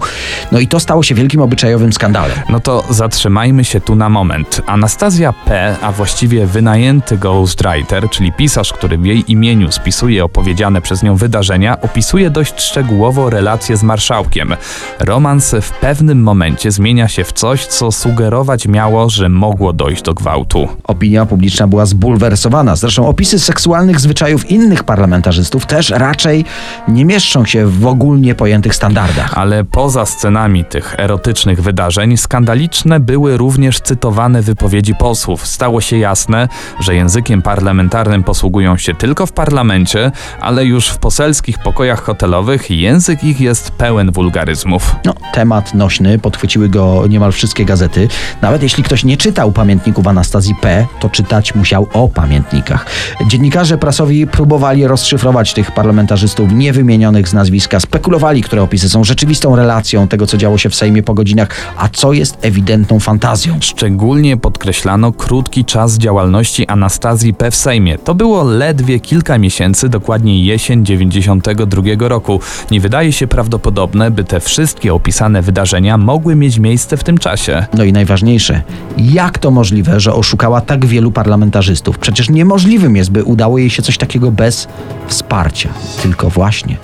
No 0.52 0.58
i 0.58 0.68
to 0.68 0.80
stało 0.80 1.02
się 1.02 1.14
wielkim 1.14 1.40
obyczajowym 1.40 1.92
skandalem. 1.92 2.38
No 2.48 2.60
to 2.60 2.84
zatrzymajmy 2.90 3.64
się 3.64 3.80
tu 3.80 3.94
na 3.94 4.08
moment. 4.08 4.60
Anastazja 4.66 5.32
P., 5.32 5.76
a 5.82 5.92
właściwie 5.92 6.46
wynajęty 6.46 7.18
ghostwriter, 7.18 8.10
czyli 8.10 8.32
pisarz, 8.32 8.72
który 8.72 8.98
w 8.98 9.06
jej 9.06 9.32
imieniu 9.32 9.72
spisuje 9.72 10.24
opowiedziane 10.24 10.80
przez 10.80 11.02
nią 11.02 11.16
wydarzenia, 11.16 11.80
opisuje 11.80 12.30
dość 12.30 12.60
szczegółowo 12.60 13.30
relacje 13.30 13.76
z 13.76 13.82
marszałkiem. 13.82 14.54
Romans 14.98 15.54
w 15.62 15.70
pewnym 15.70 16.22
momencie 16.22 16.70
zmienia 16.70 17.08
się 17.08 17.24
w 17.24 17.32
coś, 17.32 17.66
co 17.66 17.92
sugerować 17.92 18.68
miało, 18.68 19.10
że 19.10 19.28
mogło 19.28 19.72
dojść 19.72 20.02
do 20.02 20.14
gwałtu. 20.14 20.68
Opinia 20.98 21.26
publiczna 21.26 21.66
była 21.66 21.86
zbulwersowana. 21.86 22.76
Zresztą 22.76 23.08
opisy 23.08 23.38
seksualnych 23.38 24.00
zwyczajów 24.00 24.50
innych 24.50 24.84
parlamentarzystów 24.84 25.66
też 25.66 25.90
raczej 25.90 26.44
nie 26.88 27.04
mieszczą 27.04 27.44
się 27.44 27.66
w 27.66 27.86
ogólnie 27.86 28.34
pojętych 28.34 28.74
standardach. 28.74 29.38
Ale 29.38 29.64
poza 29.64 30.06
scenami 30.06 30.64
tych 30.64 30.94
erotycznych 30.98 31.62
wydarzeń, 31.62 32.16
skandaliczne 32.16 33.00
były 33.00 33.36
również 33.36 33.80
cytowane 33.80 34.42
wypowiedzi 34.42 34.94
posłów. 34.94 35.46
Stało 35.46 35.80
się 35.80 35.98
jasne, 35.98 36.48
że 36.80 36.94
językiem 36.94 37.42
parlamentarnym 37.42 38.24
posługują 38.24 38.76
się 38.76 38.94
tylko 38.94 39.26
w 39.26 39.32
parlamencie, 39.32 40.12
ale 40.40 40.64
już 40.64 40.88
w 40.88 40.98
poselskich 40.98 41.58
pokojach 41.58 42.02
hotelowych 42.02 42.70
język 42.70 43.24
ich 43.24 43.40
jest 43.40 43.70
pełen 43.70 44.12
wulgaryzmów. 44.12 44.96
No, 45.04 45.14
temat 45.32 45.74
nośny, 45.74 46.18
podchwyciły 46.18 46.68
go 46.68 47.06
niemal 47.08 47.32
wszystkie 47.32 47.64
gazety. 47.64 48.08
Nawet 48.42 48.62
jeśli 48.62 48.82
ktoś 48.82 49.04
nie 49.04 49.16
czytał 49.16 49.52
pamiętników, 49.52 50.06
Anastazji 50.06 50.54
P., 50.60 50.87
to 51.00 51.08
czytać 51.08 51.54
musiał 51.54 51.86
o 51.92 52.08
pamiętnikach. 52.08 52.86
Dziennikarze 53.26 53.78
prasowi 53.78 54.26
próbowali 54.26 54.86
rozszyfrować 54.86 55.54
tych 55.54 55.72
parlamentarzystów 55.72 56.52
niewymienionych 56.52 57.28
z 57.28 57.32
nazwiska, 57.32 57.80
spekulowali, 57.80 58.42
które 58.42 58.62
opisy 58.62 58.88
są 58.88 59.04
rzeczywistą 59.04 59.56
relacją 59.56 60.08
tego, 60.08 60.26
co 60.26 60.36
działo 60.36 60.58
się 60.58 60.70
w 60.70 60.74
Sejmie 60.74 61.02
po 61.02 61.14
godzinach, 61.14 61.48
a 61.76 61.88
co 61.88 62.12
jest 62.12 62.38
ewidentną 62.42 63.00
fantazją. 63.00 63.56
Szczególnie 63.60 64.36
podkreślano 64.36 65.12
krótki 65.12 65.64
czas 65.64 65.98
działalności 65.98 66.66
Anastazji 66.66 67.34
P. 67.34 67.50
w 67.50 67.56
Sejmie. 67.56 67.98
To 67.98 68.14
było 68.14 68.44
ledwie 68.44 69.00
kilka 69.00 69.38
miesięcy, 69.38 69.88
dokładnie 69.88 70.44
jesień 70.44 70.84
92 70.84 71.82
roku. 71.98 72.40
Nie 72.70 72.80
wydaje 72.80 73.12
się 73.12 73.26
prawdopodobne, 73.26 74.10
by 74.10 74.24
te 74.24 74.40
wszystkie 74.40 74.94
opisane 74.94 75.42
wydarzenia 75.42 75.98
mogły 75.98 76.34
mieć 76.34 76.58
miejsce 76.58 76.96
w 76.96 77.04
tym 77.04 77.18
czasie. 77.18 77.66
No 77.74 77.84
i 77.84 77.92
najważniejsze, 77.92 78.62
jak 78.98 79.38
to 79.38 79.50
możliwe, 79.50 80.00
że 80.00 80.14
oszukała 80.14 80.60
tak 80.60 80.77
wielu 80.86 81.12
parlamentarzystów? 81.12 81.98
Przecież 81.98 82.30
niemożliwym 82.30 82.96
jest, 82.96 83.10
by 83.10 83.24
udało 83.24 83.58
jej 83.58 83.70
się 83.70 83.82
coś 83.82 83.98
takiego 83.98 84.30
bez 84.30 84.68
wsparcia. 85.06 85.68
Tylko 86.02 86.30
właśnie, 86.30 86.76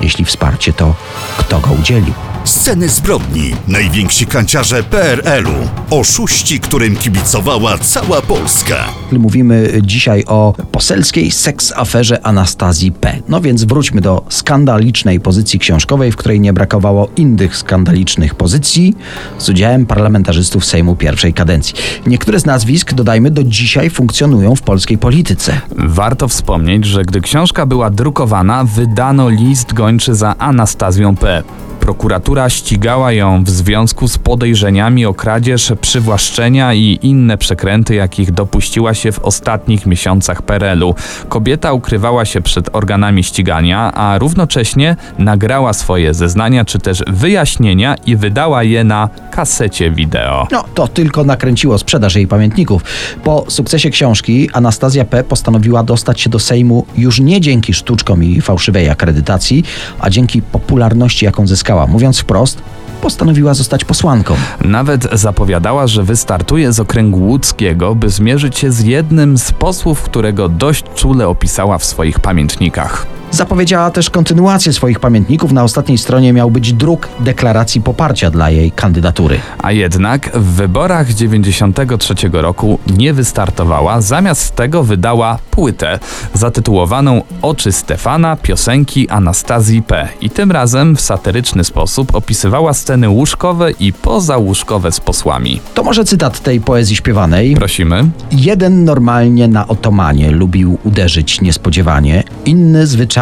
jeśli 0.00 0.24
wsparcie, 0.24 0.72
to 0.72 0.94
kto 1.38 1.60
go 1.60 1.70
udzielił? 1.72 2.29
Sceny 2.44 2.88
zbrodni. 2.88 3.54
Najwięksi 3.68 4.26
kanciarze 4.26 4.82
PRL-u. 4.82 5.52
Oszuści, 5.90 6.60
którym 6.60 6.96
kibicowała 6.96 7.78
cała 7.78 8.22
Polska. 8.22 8.76
Mówimy 9.12 9.72
dzisiaj 9.82 10.24
o 10.26 10.54
poselskiej 10.72 11.30
seks 11.30 11.72
aferze 11.76 12.26
Anastazji 12.26 12.92
P. 12.92 13.18
No 13.28 13.40
więc 13.40 13.64
wróćmy 13.64 14.00
do 14.00 14.24
skandalicznej 14.28 15.20
pozycji 15.20 15.58
książkowej, 15.58 16.12
w 16.12 16.16
której 16.16 16.40
nie 16.40 16.52
brakowało 16.52 17.08
innych 17.16 17.56
skandalicznych 17.56 18.34
pozycji 18.34 18.96
z 19.38 19.48
udziałem 19.48 19.86
parlamentarzystów 19.86 20.64
Sejmu 20.64 20.96
pierwszej 20.96 21.34
kadencji. 21.34 21.74
Niektóre 22.06 22.40
z 22.40 22.46
nazwisk, 22.46 22.94
dodajmy, 22.94 23.30
do 23.30 23.44
dzisiaj 23.44 23.90
funkcjonują 23.90 24.56
w 24.56 24.62
polskiej 24.62 24.98
polityce. 24.98 25.60
Warto 25.76 26.28
wspomnieć, 26.28 26.84
że 26.84 27.04
gdy 27.04 27.20
książka 27.20 27.66
była 27.66 27.90
drukowana, 27.90 28.64
wydano 28.64 29.28
list 29.28 29.72
gończy 29.72 30.14
za 30.14 30.38
Anastazją 30.38 31.16
P. 31.16 31.42
Prokuratura 31.80 32.50
ścigała 32.50 33.12
ją 33.12 33.44
w 33.44 33.50
związku 33.50 34.08
z 34.08 34.18
podejrzeniami 34.18 35.06
o 35.06 35.14
kradzież, 35.14 35.72
przywłaszczenia 35.80 36.74
i 36.74 36.98
inne 37.02 37.38
przekręty, 37.38 37.94
jakich 37.94 38.32
dopuściła 38.32 38.94
się 38.94 39.12
w 39.12 39.18
ostatnich 39.18 39.86
miesiącach 39.86 40.42
PRL-u. 40.42 40.94
Kobieta 41.28 41.72
ukrywała 41.72 42.24
się 42.24 42.40
przed 42.40 42.76
organami 42.76 43.24
ścigania, 43.24 43.92
a 43.92 44.18
równocześnie 44.18 44.96
nagrała 45.18 45.72
swoje 45.72 46.14
zeznania 46.14 46.64
czy 46.64 46.78
też 46.78 47.02
wyjaśnienia 47.06 47.94
i 48.06 48.16
wydała 48.16 48.62
je 48.62 48.84
na 48.84 49.08
kasecie 49.30 49.90
wideo. 49.90 50.46
No, 50.50 50.64
to 50.74 50.88
tylko 50.88 51.24
nakręciło 51.24 51.78
sprzedaż 51.78 52.14
jej 52.14 52.26
pamiętników. 52.26 52.82
Po 53.24 53.44
sukcesie 53.48 53.90
książki 53.90 54.50
Anastazja 54.52 55.04
P. 55.04 55.24
postanowiła 55.24 55.82
dostać 55.82 56.20
się 56.20 56.30
do 56.30 56.38
Sejmu 56.38 56.86
już 56.96 57.20
nie 57.20 57.40
dzięki 57.40 57.74
sztuczkom 57.74 58.24
i 58.24 58.40
fałszywej 58.40 58.88
akredytacji, 58.88 59.64
a 60.00 60.10
dzięki 60.10 60.42
popularności, 60.42 61.24
jaką 61.24 61.46
zyskała. 61.46 61.69
Mówiąc 61.86 62.18
wprost, 62.18 62.62
postanowiła 63.00 63.54
zostać 63.54 63.84
posłanką. 63.84 64.34
Nawet 64.64 65.08
zapowiadała, 65.12 65.86
że 65.86 66.02
wystartuje 66.02 66.72
z 66.72 66.80
okręgu 66.80 67.18
łódzkiego, 67.18 67.94
by 67.94 68.10
zmierzyć 68.10 68.58
się 68.58 68.72
z 68.72 68.80
jednym 68.80 69.38
z 69.38 69.52
posłów, 69.52 70.02
którego 70.02 70.48
dość 70.48 70.84
czule 70.94 71.28
opisała 71.28 71.78
w 71.78 71.84
swoich 71.84 72.20
pamiętnikach. 72.20 73.06
Zapowiedziała 73.30 73.90
też 73.90 74.10
kontynuację 74.10 74.72
swoich 74.72 75.00
pamiętników. 75.00 75.52
Na 75.52 75.64
ostatniej 75.64 75.98
stronie 75.98 76.32
miał 76.32 76.50
być 76.50 76.72
druk 76.72 77.08
deklaracji 77.20 77.80
poparcia 77.80 78.30
dla 78.30 78.50
jej 78.50 78.72
kandydatury. 78.72 79.40
A 79.58 79.72
jednak 79.72 80.30
w 80.34 80.44
wyborach 80.44 81.14
93 81.14 82.14
roku 82.32 82.78
nie 82.96 83.12
wystartowała, 83.12 84.00
zamiast 84.00 84.56
tego 84.56 84.82
wydała 84.82 85.38
płytę 85.50 85.98
zatytułowaną 86.34 87.22
Oczy 87.42 87.72
Stefana, 87.72 88.36
piosenki 88.36 89.08
Anastazji 89.08 89.82
P. 89.82 90.08
I 90.20 90.30
tym 90.30 90.52
razem 90.52 90.96
w 90.96 91.00
satyryczny 91.00 91.64
sposób 91.64 92.14
opisywała 92.14 92.74
sceny 92.74 93.08
łóżkowe 93.08 93.70
i 93.70 93.92
pozałóżkowe 93.92 94.92
z 94.92 95.00
posłami. 95.00 95.60
To 95.74 95.82
może 95.82 96.04
cytat 96.04 96.40
tej 96.40 96.60
poezji 96.60 96.96
śpiewanej. 96.96 97.54
Prosimy. 97.54 98.10
Jeden 98.32 98.84
normalnie 98.84 99.48
na 99.48 99.68
otomanie 99.68 100.30
lubił 100.30 100.78
uderzyć 100.84 101.40
niespodziewanie, 101.40 102.24
inny 102.44 102.86
zwyczajnie 102.86 103.19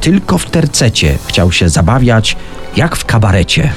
tylko 0.00 0.38
w 0.38 0.50
tercecie 0.50 1.18
chciał 1.26 1.52
się 1.52 1.68
zabawiać, 1.68 2.36
jak 2.76 2.96
w 2.96 3.04
kabarecie. 3.04 3.72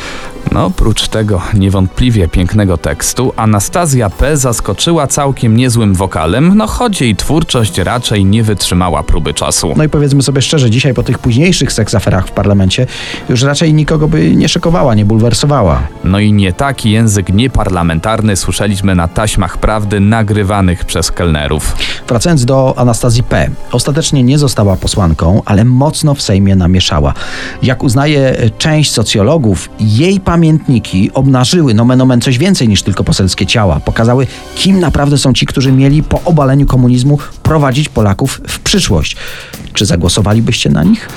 No, 0.51 0.65
oprócz 0.65 1.07
tego 1.07 1.41
niewątpliwie 1.53 2.27
pięknego 2.27 2.77
tekstu, 2.77 3.33
Anastazja 3.35 4.09
P. 4.09 4.37
zaskoczyła 4.37 5.07
całkiem 5.07 5.57
niezłym 5.57 5.95
wokalem, 5.95 6.51
no 6.55 6.67
choć 6.67 7.01
jej 7.01 7.15
twórczość 7.15 7.77
raczej 7.77 8.25
nie 8.25 8.43
wytrzymała 8.43 9.03
próby 9.03 9.33
czasu. 9.33 9.73
No 9.77 9.83
i 9.83 9.89
powiedzmy 9.89 10.23
sobie 10.23 10.41
szczerze, 10.41 10.69
dzisiaj 10.69 10.93
po 10.93 11.03
tych 11.03 11.19
późniejszych 11.19 11.73
seksaferach 11.73 12.27
w 12.27 12.31
parlamencie 12.31 12.87
już 13.29 13.41
raczej 13.41 13.73
nikogo 13.73 14.07
by 14.07 14.35
nie 14.35 14.49
szokowała, 14.49 14.95
nie 14.95 15.05
bulwersowała. 15.05 15.81
No 16.03 16.19
i 16.19 16.33
nie 16.33 16.53
taki 16.53 16.91
język 16.91 17.29
nieparlamentarny 17.29 18.35
słyszeliśmy 18.35 18.95
na 18.95 19.07
taśmach 19.07 19.57
prawdy 19.57 19.99
nagrywanych 19.99 20.85
przez 20.85 21.11
kelnerów. 21.11 21.75
Wracając 22.07 22.45
do 22.45 22.73
Anastazji 22.77 23.23
P. 23.23 23.49
Ostatecznie 23.71 24.23
nie 24.23 24.37
została 24.37 24.75
posłanką, 24.75 25.41
ale 25.45 25.65
mocno 25.65 26.15
w 26.15 26.21
Sejmie 26.21 26.55
namieszała. 26.55 27.13
Jak 27.63 27.83
uznaje 27.83 28.35
część 28.57 28.91
socjologów, 28.91 29.69
jej 29.79 30.19
pamiętniki 30.37 31.11
obnażyły 31.13 31.73
nomen 31.73 32.01
omen 32.01 32.21
coś 32.21 32.37
więcej 32.37 32.67
niż 32.69 32.83
tylko 32.83 33.03
poselskie 33.03 33.45
ciała. 33.45 33.79
Pokazały, 33.79 34.27
kim 34.55 34.79
naprawdę 34.79 35.17
są 35.17 35.33
ci, 35.33 35.45
którzy 35.45 35.71
mieli 35.71 36.03
po 36.03 36.21
obaleniu 36.23 36.65
komunizmu 36.65 37.17
prowadzić 37.43 37.89
Polaków 37.89 38.41
w 38.47 38.59
przyszłość. 38.59 39.15
Czy 39.73 39.85
zagłosowalibyście 39.85 40.69
na 40.69 40.83
nich? 40.83 41.09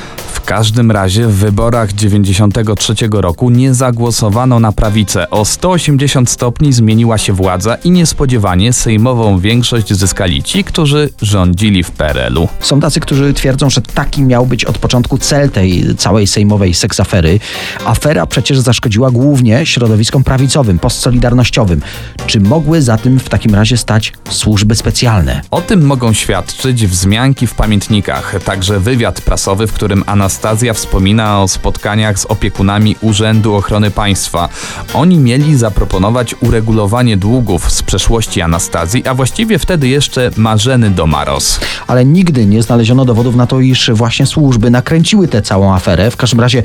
W 0.43 0.45
każdym 0.51 0.91
razie 0.91 1.27
w 1.27 1.35
wyborach 1.35 1.93
93 1.93 2.95
roku 3.13 3.51
nie 3.51 3.75
zagłosowano 3.75 4.61
na 4.61 4.73
prawicę. 4.73 5.31
O 5.31 5.45
180 5.45 6.31
stopni 6.31 6.73
zmieniła 6.73 7.19
się 7.19 7.33
władza 7.33 7.75
i 7.75 7.91
niespodziewanie 7.91 8.73
sejmową 8.73 9.39
większość 9.39 9.95
zyskali 9.95 10.43
ci, 10.43 10.65
którzy 10.65 11.11
rządzili 11.23 11.83
w 11.83 11.91
PRL-u. 11.91 12.49
Są 12.61 12.81
tacy, 12.81 13.01
którzy 13.01 13.35
twierdzą, 13.35 13.71
że 13.71 13.83
taki 13.83 14.23
miał 14.23 14.47
być 14.47 14.65
od 14.65 14.79
początku 14.79 15.19
cel 15.19 15.51
tej 15.51 15.97
całej 15.97 16.27
sejmowej 16.27 16.75
seksafery. 16.75 17.41
Afera 17.85 18.27
przecież 18.27 18.59
zaszkodziła 18.59 19.11
głównie 19.11 19.67
środowiskom 19.67 20.25
prawicowym, 20.25 20.79
postsolidarnościowym. 20.79 21.83
Czy 22.27 22.41
mogły 22.41 22.83
za 22.83 22.97
tym 22.97 23.19
w 23.19 23.29
takim 23.29 23.55
razie 23.55 23.77
stać 23.77 24.13
służby 24.31 24.75
specjalne? 24.75 25.41
O 25.51 25.61
tym 25.61 25.87
mogą 25.87 26.13
świadczyć 26.13 26.87
wzmianki 26.87 27.47
w 27.47 27.55
pamiętnikach, 27.55 28.35
także 28.45 28.81
wywiad 28.81 29.21
prasowy, 29.21 29.67
w 29.67 29.73
którym 29.73 30.05
Anastazja 30.07 30.40
wspomina 30.75 31.43
o 31.43 31.49
spotkaniach 31.49 32.19
z 32.19 32.27
opiekunami 32.27 32.97
Urzędu 33.01 33.55
Ochrony 33.55 33.91
Państwa. 33.91 34.49
Oni 34.95 35.19
mieli 35.19 35.57
zaproponować 35.57 36.35
uregulowanie 36.41 37.17
długów 37.17 37.73
z 37.73 37.83
przeszłości 37.83 38.43
Anastazji, 38.43 39.07
a 39.07 39.15
właściwie 39.15 39.59
wtedy 39.59 39.89
jeszcze 39.89 40.31
Marzeny 40.37 40.91
Domaros. 40.91 41.61
Ale 41.87 42.05
nigdy 42.05 42.47
nie 42.47 42.63
znaleziono 42.63 43.05
dowodów 43.05 43.37
na 43.37 43.47
to, 43.47 43.61
iż 43.61 43.91
właśnie 43.91 44.27
służby 44.27 44.71
nakręciły 44.71 45.29
tę 45.29 45.43
całą 45.43 45.75
aferę. 45.75 46.11
W 46.11 46.17
każdym 46.17 46.41
razie 46.41 46.63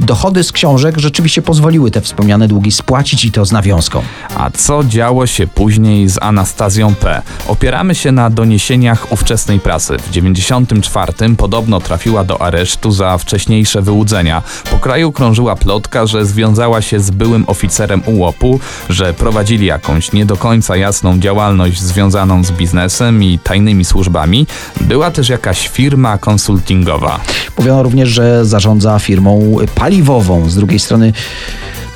dochody 0.00 0.44
z 0.44 0.52
książek 0.52 0.98
rzeczywiście 0.98 1.42
pozwoliły 1.42 1.90
te 1.90 2.00
wspomniane 2.00 2.48
długi 2.48 2.72
spłacić 2.72 3.24
i 3.24 3.32
to 3.32 3.44
z 3.44 3.52
nawiązką. 3.52 4.02
A 4.36 4.50
co 4.50 4.84
działo 4.84 5.26
się 5.26 5.46
później 5.46 6.08
z 6.08 6.18
Anastazją 6.22 6.94
P? 6.94 7.22
Opieramy 7.48 7.94
się 7.94 8.12
na 8.12 8.30
doniesieniach 8.30 9.12
ówczesnej 9.12 9.60
prasy. 9.60 9.98
W 9.98 10.10
94 10.10 11.12
podobno 11.36 11.80
trafiła 11.80 12.24
do 12.24 12.42
aresztu 12.42 12.90
za 12.90 13.01
wcześniejsze 13.18 13.82
wyłudzenia. 13.82 14.42
Po 14.70 14.78
kraju 14.78 15.12
krążyła 15.12 15.56
plotka, 15.56 16.06
że 16.06 16.26
związała 16.26 16.82
się 16.82 17.00
z 17.00 17.10
byłym 17.10 17.44
oficerem 17.46 18.02
UOP-u, 18.06 18.60
że 18.88 19.14
prowadzili 19.14 19.66
jakąś 19.66 20.12
nie 20.12 20.26
do 20.26 20.36
końca 20.36 20.76
jasną 20.76 21.18
działalność 21.18 21.80
związaną 21.80 22.44
z 22.44 22.52
biznesem 22.52 23.22
i 23.22 23.38
tajnymi 23.38 23.84
służbami. 23.84 24.46
Była 24.80 25.10
też 25.10 25.28
jakaś 25.28 25.68
firma 25.68 26.18
konsultingowa. 26.18 27.20
Mówiono 27.58 27.82
również, 27.82 28.08
że 28.08 28.44
zarządza 28.44 28.98
firmą 28.98 29.56
paliwową. 29.74 30.50
Z 30.50 30.54
drugiej 30.54 30.78
strony 30.78 31.12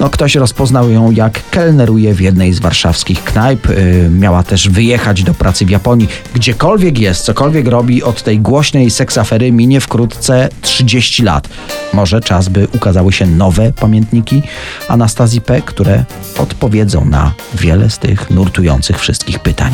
no, 0.01 0.11
ktoś 0.11 0.35
rozpoznał 0.35 0.91
ją, 0.91 1.11
jak 1.11 1.51
kelneruje 1.51 2.15
w 2.15 2.21
jednej 2.21 2.53
z 2.53 2.59
warszawskich 2.59 3.25
knajp. 3.25 3.69
Yy, 3.69 4.11
miała 4.11 4.43
też 4.43 4.69
wyjechać 4.69 5.23
do 5.23 5.35
pracy 5.35 5.67
w 5.67 5.71
Japonii. 5.71 6.09
Gdziekolwiek 6.35 6.99
jest, 6.99 7.25
cokolwiek 7.25 7.69
robi, 7.69 8.03
od 8.03 8.23
tej 8.23 8.41
głośnej 8.41 8.91
seksafery 8.91 9.53
minie 9.53 9.81
wkrótce 9.81 10.49
30 10.63 11.23
lat. 11.23 11.49
Może 11.93 12.21
czas, 12.21 12.49
by 12.49 12.69
ukazały 12.75 13.13
się 13.13 13.27
nowe 13.27 13.73
pamiętniki 13.73 14.43
Anastazji 14.89 15.41
P., 15.41 15.63
które 15.63 16.05
odpowiedzą 16.39 17.05
na 17.05 17.33
wiele 17.55 17.91
z 17.91 17.99
tych 17.99 18.31
nurtujących 18.31 19.01
wszystkich 19.01 19.39
pytań. 19.39 19.73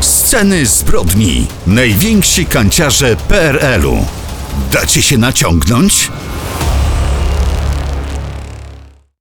Sceny 0.00 0.66
zbrodni. 0.66 1.46
Najwięksi 1.66 2.46
kanciarze 2.46 3.16
PRL-u. 3.16 4.04
Dacie 4.72 5.02
się 5.02 5.18
naciągnąć? 5.18 6.10